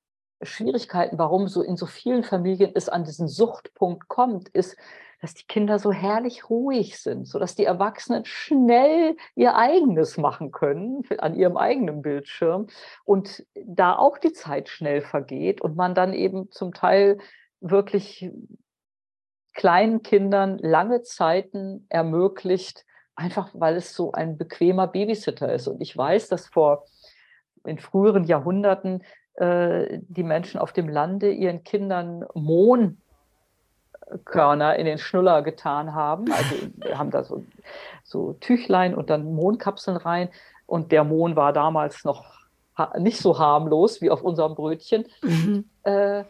Schwierigkeiten, 0.46 1.18
warum 1.18 1.48
so 1.48 1.62
in 1.62 1.78
so 1.78 1.86
vielen 1.86 2.24
Familien 2.24 2.72
es 2.76 2.90
an 2.90 3.04
diesen 3.04 3.28
Suchtpunkt 3.28 4.08
kommt, 4.08 4.50
ist, 4.50 4.78
dass 5.22 5.34
die 5.34 5.48
Kinder 5.48 5.80
so 5.80 5.94
herrlich 5.94 6.50
ruhig 6.50 7.00
sind, 7.00 7.28
sodass 7.28 7.56
die 7.56 7.64
Erwachsenen 7.64 8.26
schnell 8.26 9.16
ihr 9.36 9.56
eigenes 9.56 10.18
machen 10.18 10.52
können 10.52 11.04
an 11.20 11.34
ihrem 11.34 11.56
eigenen 11.56 12.02
Bildschirm 12.02 12.68
und 13.06 13.46
da 13.56 13.96
auch 13.96 14.18
die 14.18 14.34
Zeit 14.34 14.68
schnell 14.68 15.02
vergeht 15.02 15.62
und 15.62 15.78
man 15.78 15.96
dann 15.96 16.14
eben 16.14 16.52
zum 16.52 16.74
Teil 16.74 17.20
wirklich 17.62 18.30
kleinen 19.54 20.02
Kindern 20.04 20.58
lange 20.58 21.04
Zeiten 21.04 21.86
ermöglicht, 21.88 22.86
einfach 23.16 23.50
weil 23.54 23.78
es 23.78 23.96
so 23.96 24.12
ein 24.12 24.38
bequemer 24.38 24.88
Babysitter 24.88 25.54
ist. 25.54 25.68
Und 25.70 25.80
ich 25.80 25.96
weiß, 25.96 26.28
dass 26.28 26.48
vor 26.48 26.86
in 27.66 27.80
früheren 27.80 28.26
Jahrhunderten 28.26 29.04
äh, 29.36 30.00
die 30.08 30.24
Menschen 30.24 30.60
auf 30.60 30.74
dem 30.74 30.90
Lande 30.90 31.32
ihren 31.32 31.64
Kindern 31.64 32.26
Mohnkörner 32.36 32.98
in 34.76 34.86
den 34.86 34.98
Schnuller 34.98 35.42
getan 35.42 35.94
haben. 35.94 36.32
Also 36.32 36.56
haben 36.98 37.12
da 37.12 37.24
so, 37.24 37.44
so 38.04 38.34
Tüchlein 38.34 38.94
und 38.94 39.10
dann 39.10 39.34
Mohnkapseln 39.34 39.98
rein. 39.98 40.30
Und 40.66 40.92
der 40.92 41.04
Mohn 41.04 41.36
war 41.36 41.54
damals 41.54 42.04
noch 42.06 42.44
nicht 42.98 43.20
so 43.20 43.38
harmlos 43.38 44.02
wie 44.02 44.10
auf 44.10 44.22
unserem 44.24 44.56
Brötchen. 44.56 45.06
Mhm. 45.22 45.66
Äh, 45.84 46.24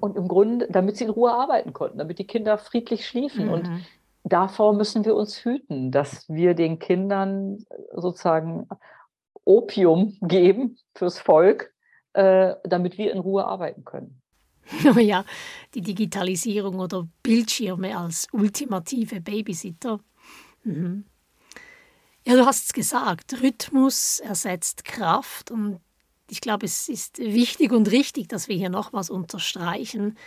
und 0.00 0.16
im 0.16 0.28
Grunde, 0.28 0.68
damit 0.70 0.96
sie 0.96 1.04
in 1.04 1.10
Ruhe 1.10 1.32
arbeiten 1.32 1.72
konnten, 1.72 1.98
damit 1.98 2.18
die 2.18 2.26
Kinder 2.26 2.56
friedlich 2.58 3.06
schliefen. 3.06 3.46
Mhm. 3.46 3.52
Und 3.52 3.70
davor 4.24 4.72
müssen 4.74 5.04
wir 5.04 5.14
uns 5.16 5.44
hüten, 5.44 5.90
dass 5.90 6.28
wir 6.28 6.54
den 6.54 6.78
Kindern 6.78 7.64
sozusagen 7.94 8.68
Opium 9.48 10.18
geben 10.20 10.76
fürs 10.94 11.18
Volk, 11.18 11.72
äh, 12.12 12.54
damit 12.64 12.98
wir 12.98 13.10
in 13.10 13.18
Ruhe 13.18 13.44
arbeiten 13.44 13.84
können. 13.84 14.20
Oh 14.94 14.98
ja, 14.98 15.24
die 15.74 15.80
Digitalisierung 15.80 16.78
oder 16.78 17.08
Bildschirme 17.22 17.96
als 17.96 18.28
ultimative 18.32 19.22
Babysitter. 19.22 20.00
Mhm. 20.62 21.06
Ja, 22.26 22.34
du 22.34 22.44
hast 22.44 22.66
es 22.66 22.72
gesagt, 22.74 23.42
Rhythmus 23.42 24.20
ersetzt 24.20 24.84
Kraft 24.84 25.50
und 25.50 25.80
ich 26.28 26.42
glaube, 26.42 26.66
es 26.66 26.90
ist 26.90 27.18
wichtig 27.18 27.72
und 27.72 27.90
richtig, 27.90 28.28
dass 28.28 28.48
wir 28.48 28.56
hier 28.56 28.68
nochmals 28.68 29.08
unterstreichen, 29.08 30.18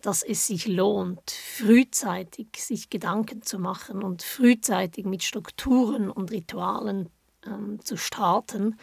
dass 0.00 0.22
es 0.22 0.46
sich 0.46 0.66
lohnt, 0.66 1.30
frühzeitig 1.30 2.48
sich 2.56 2.88
Gedanken 2.88 3.42
zu 3.42 3.58
machen 3.58 4.02
und 4.02 4.22
frühzeitig 4.22 5.04
mit 5.04 5.22
Strukturen 5.22 6.10
und 6.10 6.30
Ritualen 6.30 7.10
ähm, 7.46 7.80
zu 7.84 7.96
starten, 7.96 8.76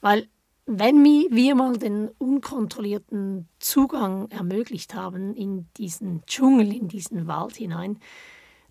weil 0.00 0.28
wenn 0.66 1.02
wir 1.04 1.54
mal 1.56 1.76
den 1.78 2.08
unkontrollierten 2.18 3.48
Zugang 3.58 4.30
ermöglicht 4.30 4.94
haben 4.94 5.34
in 5.34 5.66
diesen 5.76 6.24
Dschungel, 6.26 6.72
in 6.72 6.86
diesen 6.86 7.26
Wald 7.26 7.56
hinein, 7.56 7.98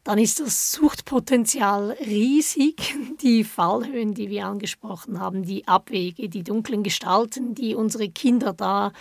dann 0.06 0.18
ist 0.18 0.40
das 0.40 0.72
Suchtpotenzial 0.72 1.92
riesig. 2.00 2.96
Die 3.22 3.44
Fallhöhen, 3.44 4.14
die 4.14 4.30
wir 4.30 4.46
angesprochen 4.46 5.20
haben, 5.20 5.44
die 5.44 5.68
Abwege, 5.68 6.30
die 6.30 6.44
dunklen 6.44 6.84
Gestalten, 6.84 7.54
die 7.54 7.76
unsere 7.76 8.08
Kinder 8.08 8.54
da 8.54 8.94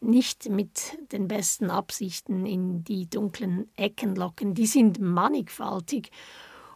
nicht 0.00 0.48
mit 0.48 0.96
den 1.12 1.28
besten 1.28 1.70
Absichten 1.70 2.46
in 2.46 2.84
die 2.84 3.08
dunklen 3.08 3.68
Ecken 3.76 4.16
locken, 4.16 4.54
die 4.54 4.66
sind 4.66 4.98
mannigfaltig. 4.98 6.10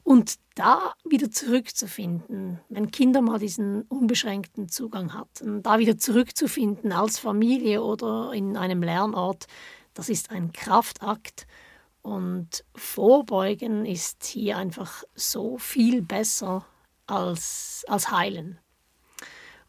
Und 0.02 0.36
da 0.54 0.94
wieder 1.04 1.30
zurückzufinden, 1.30 2.60
wenn 2.68 2.90
Kinder 2.90 3.20
mal 3.20 3.38
diesen 3.38 3.82
unbeschränkten 3.82 4.68
Zugang 4.68 5.14
hatten, 5.14 5.62
da 5.62 5.78
wieder 5.78 5.98
zurückzufinden 5.98 6.92
als 6.92 7.18
Familie 7.18 7.82
oder 7.82 8.32
in 8.32 8.56
einem 8.56 8.82
Lernort, 8.82 9.46
das 9.94 10.08
ist 10.08 10.30
ein 10.30 10.52
Kraftakt. 10.52 11.46
Und 12.02 12.64
Vorbeugen 12.74 13.84
ist 13.84 14.24
hier 14.24 14.56
einfach 14.56 15.04
so 15.14 15.58
viel 15.58 16.02
besser 16.02 16.64
als, 17.06 17.84
als 17.88 18.10
Heilen. 18.10 18.58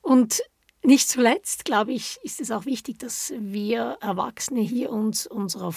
Und 0.02 0.42
nicht 0.84 1.10
zuletzt, 1.10 1.66
glaube 1.66 1.92
ich, 1.92 2.20
ist 2.24 2.42
es 2.42 2.50
auch 2.52 2.66
wichtig, 2.66 2.98
dass 3.00 3.34
wir 3.38 3.98
Erwachsene 4.02 4.62
hier 4.62 4.92
uns 4.92 5.28
unserer 5.28 5.72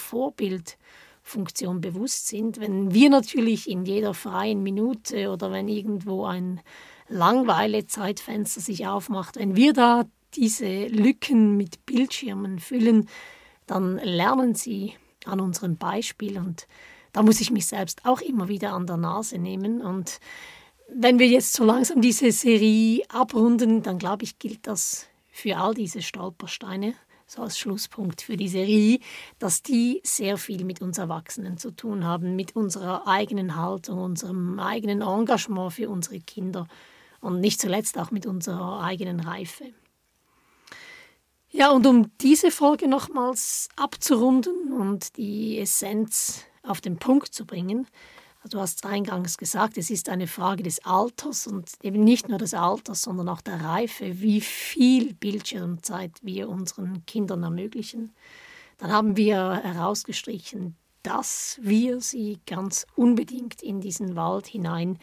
Vorbildfunktion 1.25 1.81
bewusst 1.81 2.29
sind. 2.29 2.61
Wenn 2.61 2.95
wir 2.95 3.11
natürlich 3.11 3.69
in 3.69 3.85
jeder 3.85 4.15
freien 4.15 4.63
Minute 4.63 5.31
oder 5.31 5.51
wenn 5.51 5.69
irgendwo 5.69 6.25
ein 6.27 6.61
Langweile-Zeitfenster 7.09 8.61
sich 8.61 8.87
aufmacht, 8.87 9.37
wenn 9.37 9.57
wir 9.57 9.73
da 9.73 10.05
diese 10.35 10.87
Lücken 10.87 11.57
mit 11.57 11.85
Bildschirmen 11.87 12.59
füllen, 12.59 13.09
dann 13.67 13.97
lernen 13.99 14.55
sie 14.55 14.95
an 15.25 15.41
unserem 15.41 15.77
Beispiel. 15.77 16.39
Und 16.39 16.67
da 17.13 17.23
muss 17.23 17.41
ich 17.41 17.51
mich 17.51 17.67
selbst 17.67 18.05
auch 18.05 18.21
immer 18.21 18.49
wieder 18.49 18.73
an 18.73 18.87
der 18.87 18.97
Nase 18.97 19.39
nehmen. 19.39 19.81
Und 19.81 20.21
wenn 20.89 21.19
wir 21.19 21.27
jetzt 21.27 21.55
so 21.55 21.65
langsam 21.65 22.01
diese 22.01 22.33
Serie 22.33 23.03
abrunden, 23.09 23.83
dann 23.83 23.99
glaube 23.99 24.25
ich, 24.25 24.39
gilt 24.39 24.67
das 24.67 25.09
für 25.31 25.57
all 25.57 25.75
diese 25.75 26.03
Stolpersteine, 26.03 26.95
so 27.27 27.43
als 27.43 27.59
Schlusspunkt 27.59 28.23
für 28.23 28.37
die 28.37 28.49
Serie, 28.49 29.01
dass 29.39 29.63
die 29.63 30.01
sehr 30.05 30.37
viel 30.37 30.65
mit 30.65 30.81
uns 30.81 30.99
Erwachsenen 30.99 31.59
zu 31.59 31.71
tun 31.71 32.05
haben, 32.05 32.37
mit 32.37 32.55
unserer 32.57 33.07
eigenen 33.07 33.57
Haltung, 33.57 33.99
unserem 33.99 34.59
eigenen 34.59 35.03
Engagement 35.03 35.73
für 35.73 35.89
unsere 35.89 36.21
Kinder 36.21 36.67
und 37.21 37.41
nicht 37.41 37.61
zuletzt 37.61 37.99
auch 37.99 38.11
mit 38.11 38.27
unserer 38.27 38.83
eigenen 38.83 39.21
Reife. 39.21 39.65
Ja, 41.51 41.71
und 41.71 41.87
um 41.87 42.11
diese 42.19 42.51
Folge 42.51 42.89
nochmals 42.89 43.69
abzurunden 43.77 44.73
und 44.73 45.17
die 45.17 45.59
Essenz 45.61 46.45
auf 46.65 46.81
den 46.81 46.99
Punkt 46.99 47.33
zu 47.33 47.47
bringen, 47.47 47.87
Du 48.51 48.61
hast 48.61 48.85
eingangs 48.85 49.39
gesagt, 49.39 49.79
es 49.79 49.89
ist 49.89 50.11
eine 50.11 50.27
Frage 50.27 50.63
des 50.63 50.85
Alters 50.85 51.47
und 51.47 51.71
eben 51.83 52.05
nicht 52.05 52.29
nur 52.29 52.37
des 52.37 52.53
Alters, 52.53 53.01
sondern 53.03 53.29
auch 53.31 53.41
der 53.41 53.61
Reife, 53.63 54.21
wie 54.21 54.43
viel 54.43 55.15
Bildschirmzeit 55.15 56.13
wir 56.21 56.51
unseren 56.51 57.07
Kindern 57.07 57.43
ermöglichen. 57.43 58.13
Dann 58.77 58.93
haben 58.93 59.17
wir 59.17 59.55
herausgestrichen, 59.63 60.77
dass 61.03 61.59
wir 61.63 62.03
sie 62.03 62.39
ganz 62.47 62.87
unbedingt 62.97 63.63
in 63.63 63.81
diesen 63.81 64.15
Wald 64.15 64.47
hinein 64.47 64.99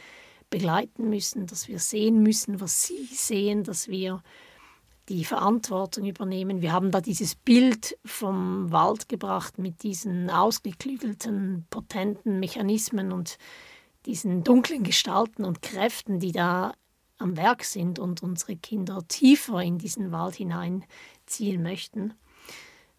begleiten 0.52 1.10
müssen, 1.10 1.48
dass 1.48 1.68
wir 1.68 1.80
sehen 1.80 2.22
müssen, 2.22 2.60
was 2.60 2.84
sie 2.84 3.06
sehen, 3.06 3.64
dass 3.64 3.88
wir 3.88 4.22
die 5.12 5.26
Verantwortung 5.26 6.06
übernehmen. 6.06 6.62
Wir 6.62 6.72
haben 6.72 6.92
da 6.92 7.02
dieses 7.02 7.36
Bild 7.36 7.98
vom 8.06 8.72
Wald 8.72 9.10
gebracht 9.10 9.58
mit 9.58 9.84
diesen 9.84 10.30
ausgeklügelten, 10.30 11.66
potenten 11.70 12.40
Mechanismen 12.40 13.12
und 13.12 13.38
diesen 14.06 14.44
dunklen 14.44 14.84
Gestalten 14.84 15.44
und 15.44 15.62
Kräften, 15.62 16.20
die 16.20 16.32
da 16.32 16.74
am 17.18 17.36
Werk 17.36 17.66
sind 17.66 18.00
und 18.00 18.24
unsere 18.24 18.56
Kinder 18.56 19.06
tiefer 19.08 19.62
in 19.62 19.78
diesen 19.78 20.12
Wald 20.12 20.36
hineinziehen 20.36 21.62
möchten. 21.62 22.14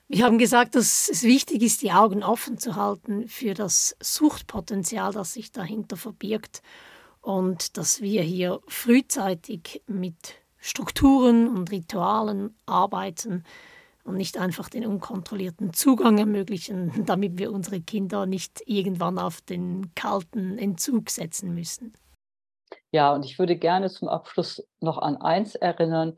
Wir 0.07 0.27
haben 0.27 0.37
gesagt, 0.37 0.75
dass 0.75 1.09
es 1.09 1.23
wichtig 1.23 1.63
ist, 1.63 1.81
die 1.81 1.93
Augen 1.93 2.23
offen 2.23 2.59
zu 2.59 2.77
halten 2.77 3.27
für 3.27 3.55
das 3.55 3.97
Suchtpotenzial, 4.01 5.13
das 5.13 5.33
sich 5.33 5.51
dahinter 5.51 5.97
verbirgt 5.97 6.63
und 7.23 7.79
dass 7.79 8.03
wir 8.03 8.23
hier 8.23 8.61
frühzeitig 8.69 9.83
mit 9.87 10.42
Strukturen 10.65 11.49
und 11.49 11.73
Ritualen 11.73 12.55
arbeiten 12.67 13.43
und 14.05 14.17
nicht 14.17 14.39
einfach 14.39 14.69
den 14.69 14.87
unkontrollierten 14.87 15.73
Zugang 15.73 16.19
ermöglichen, 16.19 17.05
damit 17.07 17.37
wir 17.37 17.53
unsere 17.53 17.81
Kinder 17.81 18.27
nicht 18.27 18.63
irgendwann 18.67 19.19
auf 19.19 19.41
den 19.41 19.93
kalten 19.97 20.59
Entzug 20.59 21.11
setzen 21.11 21.53
müssen. 21.53 21.93
Ja, 22.93 23.13
und 23.13 23.25
ich 23.25 23.41
würde 23.41 23.57
gerne 23.57 23.91
zum 23.91 24.07
Abschluss 24.07 24.65
noch 24.81 24.99
an 24.99 25.17
eins 25.17 25.57
erinnern. 25.57 26.17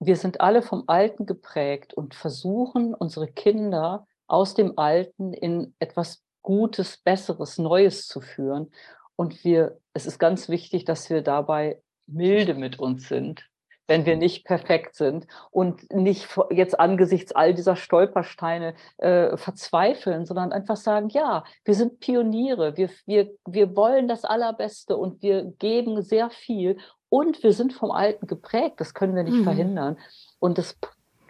Wir 0.00 0.16
sind 0.16 0.40
alle 0.40 0.62
vom 0.62 0.84
Alten 0.88 1.24
geprägt 1.24 1.94
und 1.94 2.16
versuchen, 2.16 2.94
unsere 2.94 3.28
Kinder 3.28 4.08
aus 4.26 4.54
dem 4.54 4.76
Alten 4.76 5.32
in 5.32 5.74
etwas 5.78 6.24
Gutes, 6.42 6.96
Besseres, 6.96 7.58
Neues 7.58 8.08
zu 8.08 8.20
führen. 8.20 8.72
Und 9.14 9.44
wir, 9.44 9.78
es 9.92 10.06
ist 10.06 10.18
ganz 10.18 10.48
wichtig, 10.48 10.84
dass 10.84 11.10
wir 11.10 11.22
dabei 11.22 11.80
milde 12.06 12.54
mit 12.54 12.80
uns 12.80 13.06
sind 13.06 13.48
wenn 13.88 14.06
wir 14.06 14.16
nicht 14.16 14.44
perfekt 14.44 14.94
sind 14.94 15.26
und 15.50 15.92
nicht 15.92 16.28
jetzt 16.50 16.78
angesichts 16.78 17.32
all 17.32 17.54
dieser 17.54 17.74
Stolpersteine 17.74 18.74
äh, 18.98 19.36
verzweifeln, 19.36 20.26
sondern 20.26 20.52
einfach 20.52 20.76
sagen, 20.76 21.08
ja, 21.08 21.42
wir 21.64 21.74
sind 21.74 21.98
Pioniere, 21.98 22.76
wir, 22.76 22.90
wir, 23.06 23.30
wir 23.46 23.74
wollen 23.74 24.06
das 24.06 24.24
Allerbeste 24.24 24.96
und 24.96 25.22
wir 25.22 25.44
geben 25.58 26.02
sehr 26.02 26.30
viel 26.30 26.78
und 27.08 27.42
wir 27.42 27.54
sind 27.54 27.72
vom 27.72 27.90
Alten 27.90 28.26
geprägt, 28.26 28.74
das 28.78 28.92
können 28.92 29.16
wir 29.16 29.24
nicht 29.24 29.38
mhm. 29.38 29.44
verhindern. 29.44 29.98
Und 30.38 30.58
es 30.58 30.78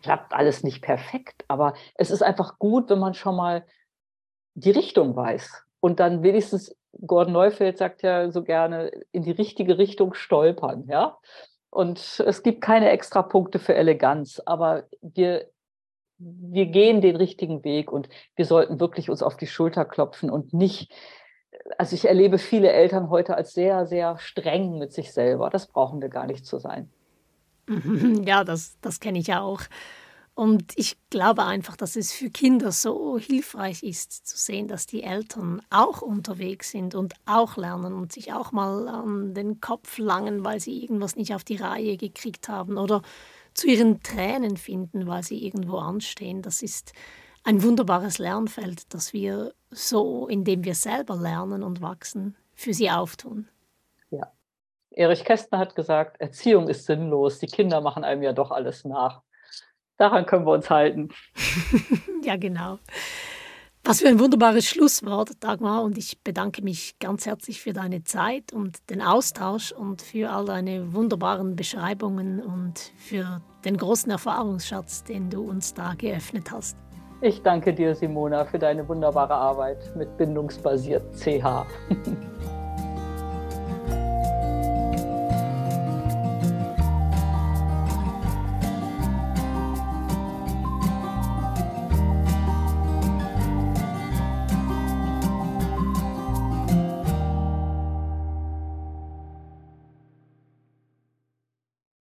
klappt 0.02 0.34
alles 0.34 0.64
nicht 0.64 0.82
perfekt, 0.82 1.44
aber 1.46 1.74
es 1.94 2.10
ist 2.10 2.22
einfach 2.22 2.58
gut, 2.58 2.90
wenn 2.90 2.98
man 2.98 3.14
schon 3.14 3.36
mal 3.36 3.64
die 4.54 4.72
Richtung 4.72 5.14
weiß 5.14 5.64
und 5.80 6.00
dann 6.00 6.24
wenigstens 6.24 6.74
Gordon 7.06 7.34
Neufeld 7.34 7.78
sagt 7.78 8.02
ja 8.02 8.30
so 8.30 8.42
gerne, 8.42 8.90
in 9.12 9.22
die 9.22 9.30
richtige 9.30 9.78
Richtung 9.78 10.14
stolpern, 10.14 10.86
ja. 10.88 11.18
Und 11.70 12.22
es 12.26 12.42
gibt 12.42 12.60
keine 12.60 12.90
Extrapunkte 12.90 13.58
für 13.58 13.74
Eleganz, 13.74 14.40
aber 14.46 14.84
wir, 15.02 15.50
wir 16.18 16.66
gehen 16.66 17.00
den 17.00 17.16
richtigen 17.16 17.62
Weg 17.62 17.92
und 17.92 18.08
wir 18.36 18.46
sollten 18.46 18.80
wirklich 18.80 19.10
uns 19.10 19.22
auf 19.22 19.36
die 19.36 19.46
Schulter 19.46 19.84
klopfen 19.84 20.30
und 20.30 20.52
nicht, 20.54 20.92
also 21.76 21.94
ich 21.94 22.06
erlebe 22.06 22.38
viele 22.38 22.72
Eltern 22.72 23.10
heute 23.10 23.36
als 23.36 23.52
sehr, 23.52 23.86
sehr 23.86 24.18
streng 24.18 24.78
mit 24.78 24.92
sich 24.92 25.12
selber. 25.12 25.50
Das 25.50 25.66
brauchen 25.66 26.00
wir 26.00 26.08
gar 26.08 26.26
nicht 26.26 26.46
zu 26.46 26.58
sein. 26.58 26.90
Ja, 28.24 28.44
das, 28.44 28.78
das 28.80 28.98
kenne 28.98 29.18
ich 29.18 29.26
ja 29.26 29.42
auch. 29.42 29.60
Und 30.38 30.72
ich 30.76 30.96
glaube 31.10 31.44
einfach, 31.46 31.76
dass 31.76 31.96
es 31.96 32.12
für 32.12 32.30
Kinder 32.30 32.70
so 32.70 33.18
hilfreich 33.18 33.82
ist 33.82 34.24
zu 34.24 34.36
sehen, 34.36 34.68
dass 34.68 34.86
die 34.86 35.02
Eltern 35.02 35.60
auch 35.68 36.00
unterwegs 36.00 36.70
sind 36.70 36.94
und 36.94 37.14
auch 37.26 37.56
lernen 37.56 37.92
und 37.92 38.12
sich 38.12 38.32
auch 38.32 38.52
mal 38.52 38.86
an 38.86 39.34
den 39.34 39.60
Kopf 39.60 39.98
langen, 39.98 40.44
weil 40.44 40.60
sie 40.60 40.80
irgendwas 40.80 41.16
nicht 41.16 41.34
auf 41.34 41.42
die 41.42 41.56
Reihe 41.56 41.96
gekriegt 41.96 42.48
haben 42.48 42.78
oder 42.78 43.02
zu 43.52 43.66
ihren 43.66 44.00
Tränen 44.04 44.56
finden, 44.56 45.08
weil 45.08 45.24
sie 45.24 45.44
irgendwo 45.44 45.78
anstehen. 45.78 46.40
Das 46.40 46.62
ist 46.62 46.92
ein 47.42 47.64
wunderbares 47.64 48.18
Lernfeld, 48.18 48.94
das 48.94 49.12
wir 49.12 49.52
so, 49.72 50.28
indem 50.28 50.62
wir 50.62 50.76
selber 50.76 51.16
lernen 51.16 51.64
und 51.64 51.82
wachsen, 51.82 52.36
für 52.54 52.72
sie 52.72 52.92
auftun. 52.92 53.48
Ja. 54.10 54.30
Erich 54.92 55.24
Kästner 55.24 55.58
hat 55.58 55.74
gesagt, 55.74 56.20
Erziehung 56.20 56.68
ist 56.68 56.86
sinnlos, 56.86 57.40
die 57.40 57.48
Kinder 57.48 57.80
machen 57.80 58.04
einem 58.04 58.22
ja 58.22 58.32
doch 58.32 58.52
alles 58.52 58.84
nach. 58.84 59.22
Daran 59.98 60.26
können 60.26 60.46
wir 60.46 60.52
uns 60.52 60.70
halten. 60.70 61.10
ja, 62.22 62.36
genau. 62.36 62.78
Was 63.84 64.00
für 64.00 64.08
ein 64.08 64.20
wunderbares 64.20 64.66
Schlusswort, 64.66 65.30
Dagmar. 65.40 65.82
Und 65.82 65.98
ich 65.98 66.22
bedanke 66.22 66.62
mich 66.62 66.98
ganz 66.98 67.26
herzlich 67.26 67.60
für 67.60 67.72
deine 67.72 68.04
Zeit 68.04 68.52
und 68.52 68.90
den 68.90 69.02
Austausch 69.02 69.72
und 69.72 70.02
für 70.02 70.30
all 70.30 70.44
deine 70.44 70.92
wunderbaren 70.94 71.56
Beschreibungen 71.56 72.40
und 72.40 72.78
für 72.96 73.40
den 73.64 73.76
großen 73.76 74.10
Erfahrungsschatz, 74.10 75.04
den 75.04 75.30
du 75.30 75.42
uns 75.42 75.74
da 75.74 75.94
geöffnet 75.94 76.50
hast. 76.50 76.76
Ich 77.20 77.42
danke 77.42 77.74
dir, 77.74 77.94
Simona, 77.94 78.44
für 78.44 78.58
deine 78.58 78.86
wunderbare 78.88 79.34
Arbeit 79.34 79.96
mit 79.96 80.16
bindungsbasiert 80.16 81.02
CH. 81.16 81.66